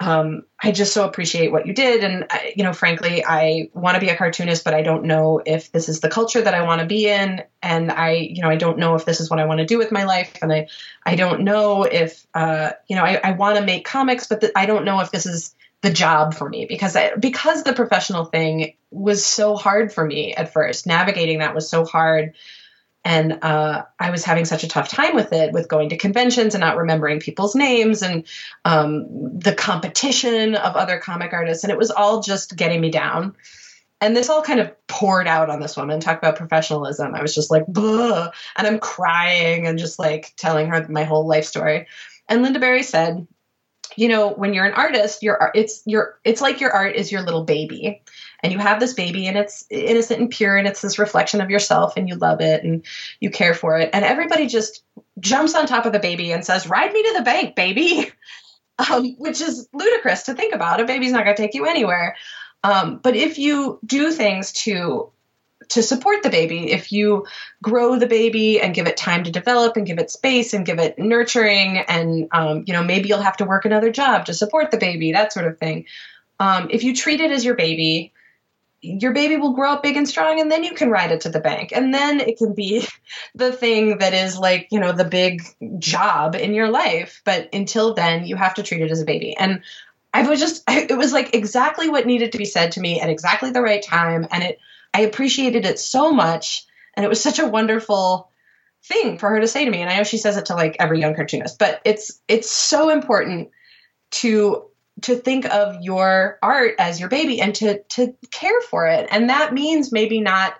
[0.00, 2.02] um, I just so appreciate what you did.
[2.02, 5.42] And, I, you know, frankly, I want to be a cartoonist, but I don't know
[5.44, 7.42] if this is the culture that I want to be in.
[7.62, 9.76] And I, you know, I don't know if this is what I want to do
[9.76, 10.38] with my life.
[10.40, 10.68] And I,
[11.04, 14.64] I don't know if, uh, you know, I, I want to make comics, but I
[14.64, 18.74] don't know if this is the job for me because I, because the professional thing
[18.90, 20.86] was so hard for me at first.
[20.86, 22.34] Navigating that was so hard
[23.04, 26.54] and uh, I was having such a tough time with it, with going to conventions
[26.54, 28.26] and not remembering people's names and
[28.64, 29.06] um,
[29.38, 33.34] the competition of other comic artists, and it was all just getting me down.
[34.02, 36.00] And this all kind of poured out on this woman.
[36.00, 37.14] Talk about professionalism.
[37.14, 41.26] I was just like, Bleh, and I'm crying and just like telling her my whole
[41.26, 41.86] life story.
[42.28, 43.26] And Lynda Barry said,
[43.96, 47.22] you know, when you're an artist, your it's your it's like your art is your
[47.22, 48.02] little baby.
[48.42, 51.50] And you have this baby and it's innocent and pure and it's this reflection of
[51.50, 52.84] yourself and you love it and
[53.20, 53.90] you care for it.
[53.92, 54.82] And everybody just
[55.18, 58.10] jumps on top of the baby and says ride me to the bank baby.
[58.90, 60.80] Um, which is ludicrous to think about.
[60.80, 62.16] A baby's not going to take you anywhere.
[62.64, 65.12] Um, but if you do things to
[65.70, 66.70] to support the baby.
[66.70, 67.26] If you
[67.62, 70.78] grow the baby and give it time to develop and give it space and give
[70.78, 74.70] it nurturing and um, you know maybe you'll have to work another job to support
[74.70, 75.86] the baby that sort of thing.
[76.38, 78.12] Um, if you treat it as your baby
[78.82, 81.28] your baby will grow up big and strong and then you can ride it to
[81.28, 81.70] the bank.
[81.70, 82.86] And then it can be
[83.34, 85.42] the thing that is like you know the big
[85.78, 87.22] job in your life.
[87.24, 89.36] But until then you have to treat it as a baby.
[89.36, 89.62] And
[90.12, 93.10] i was just it was like exactly what needed to be said to me at
[93.10, 94.26] exactly the right time.
[94.32, 94.58] And it
[94.94, 98.30] i appreciated it so much and it was such a wonderful
[98.84, 99.82] thing for her to say to me.
[99.82, 102.88] And i know she says it to like every young cartoonist but it's it's so
[102.90, 103.50] important
[104.10, 104.70] to
[105.02, 109.08] to think of your art as your baby and to to care for it.
[109.10, 110.54] And that means maybe not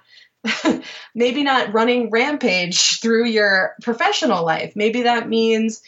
[1.15, 4.73] maybe not running rampage through your professional life.
[4.75, 5.83] Maybe that means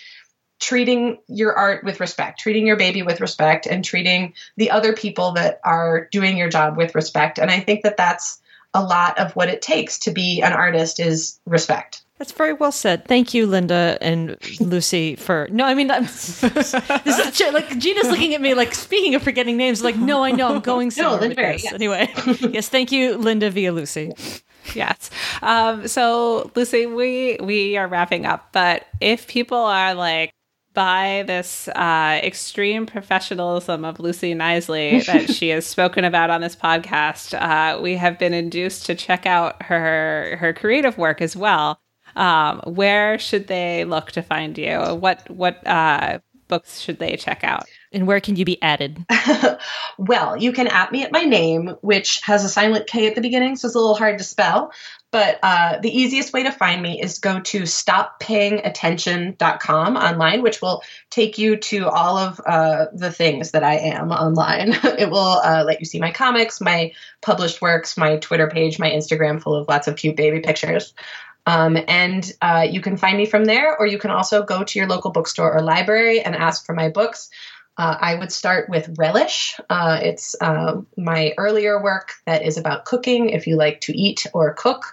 [0.62, 5.32] treating your art with respect treating your baby with respect and treating the other people
[5.32, 8.40] that are doing your job with respect and i think that that's
[8.74, 12.70] a lot of what it takes to be an artist is respect that's very well
[12.70, 13.08] said.
[13.08, 15.64] Thank you, Lynda and Lucy, for no.
[15.64, 19.82] I mean, I'm, this is like Gina's looking at me like speaking of forgetting names.
[19.82, 21.72] Like, no, I know I'm going somewhere no, Barry, yes.
[21.72, 22.12] Anyway,
[22.52, 24.12] yes, thank you, Lynda via Lucy.
[24.72, 25.10] Yes.
[25.42, 30.32] Um, so, Lucy, we we are wrapping up, but if people are like
[30.74, 36.56] by this uh, extreme professionalism of Lucy Knisley that she has spoken about on this
[36.56, 41.80] podcast, uh, we have been induced to check out her her creative work as well.
[42.14, 44.78] Um, where should they look to find you?
[44.78, 46.18] What what uh,
[46.48, 47.64] books should they check out?
[47.92, 49.04] And where can you be added?
[49.98, 53.22] well, you can at me at my name, which has a silent K at the
[53.22, 54.72] beginning, so it's a little hard to spell.
[55.12, 60.82] But uh, the easiest way to find me is go to stoppayingattention.com online, which will
[61.10, 64.72] take you to all of uh, the things that I am online.
[64.98, 68.90] it will uh, let you see my comics, my published works, my Twitter page, my
[68.90, 70.94] Instagram full of lots of cute baby pictures.
[71.44, 74.78] Um, and uh, you can find me from there, or you can also go to
[74.78, 77.28] your local bookstore or library and ask for my books.
[77.78, 79.58] Uh, I would start with Relish.
[79.70, 83.30] Uh, it's uh, my earlier work that is about cooking.
[83.30, 84.84] If you like to eat or cook,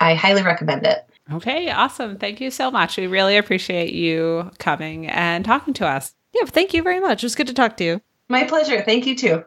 [0.00, 1.06] I highly recommend it.
[1.32, 2.18] Okay, awesome.
[2.18, 2.96] Thank you so much.
[2.96, 6.14] We really appreciate you coming and talking to us.
[6.34, 7.22] Yeah, thank you very much.
[7.22, 8.00] It was good to talk to you.
[8.28, 8.82] My pleasure.
[8.82, 9.44] Thank you too.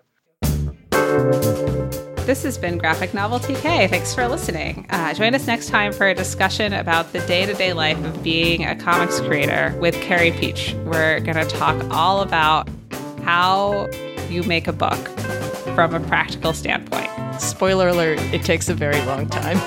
[2.28, 3.90] This has been Graphic Novel TK.
[3.90, 4.86] Thanks for listening.
[4.90, 8.22] Uh, join us next time for a discussion about the day to day life of
[8.22, 10.74] being a comics creator with Carey Pietsch.
[10.84, 12.68] We're going to talk all about
[13.28, 13.90] how
[14.30, 15.06] you make a book
[15.76, 17.10] from a practical standpoint.
[17.42, 19.58] Spoiler alert, it takes a very long time.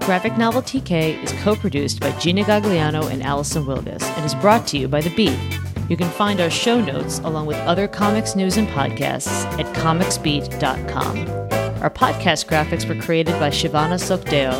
[0.00, 4.66] Graphic Novel TK is co produced by Gina Gagliano and Allison Wilgus and is brought
[4.66, 5.38] to you by The Beat.
[5.88, 11.18] You can find our show notes along with other comics news and podcasts at comicsbeat.com.
[11.82, 14.52] Our podcast graphics were created by Shivana Sookdeo.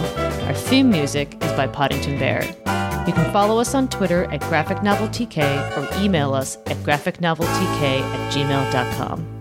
[0.47, 2.86] Our theme music is by Poddington Bear.
[3.07, 8.01] You can follow us on Twitter at Graphic Novel TK or email us at graphicnoveltk
[8.01, 9.36] at gmail.com.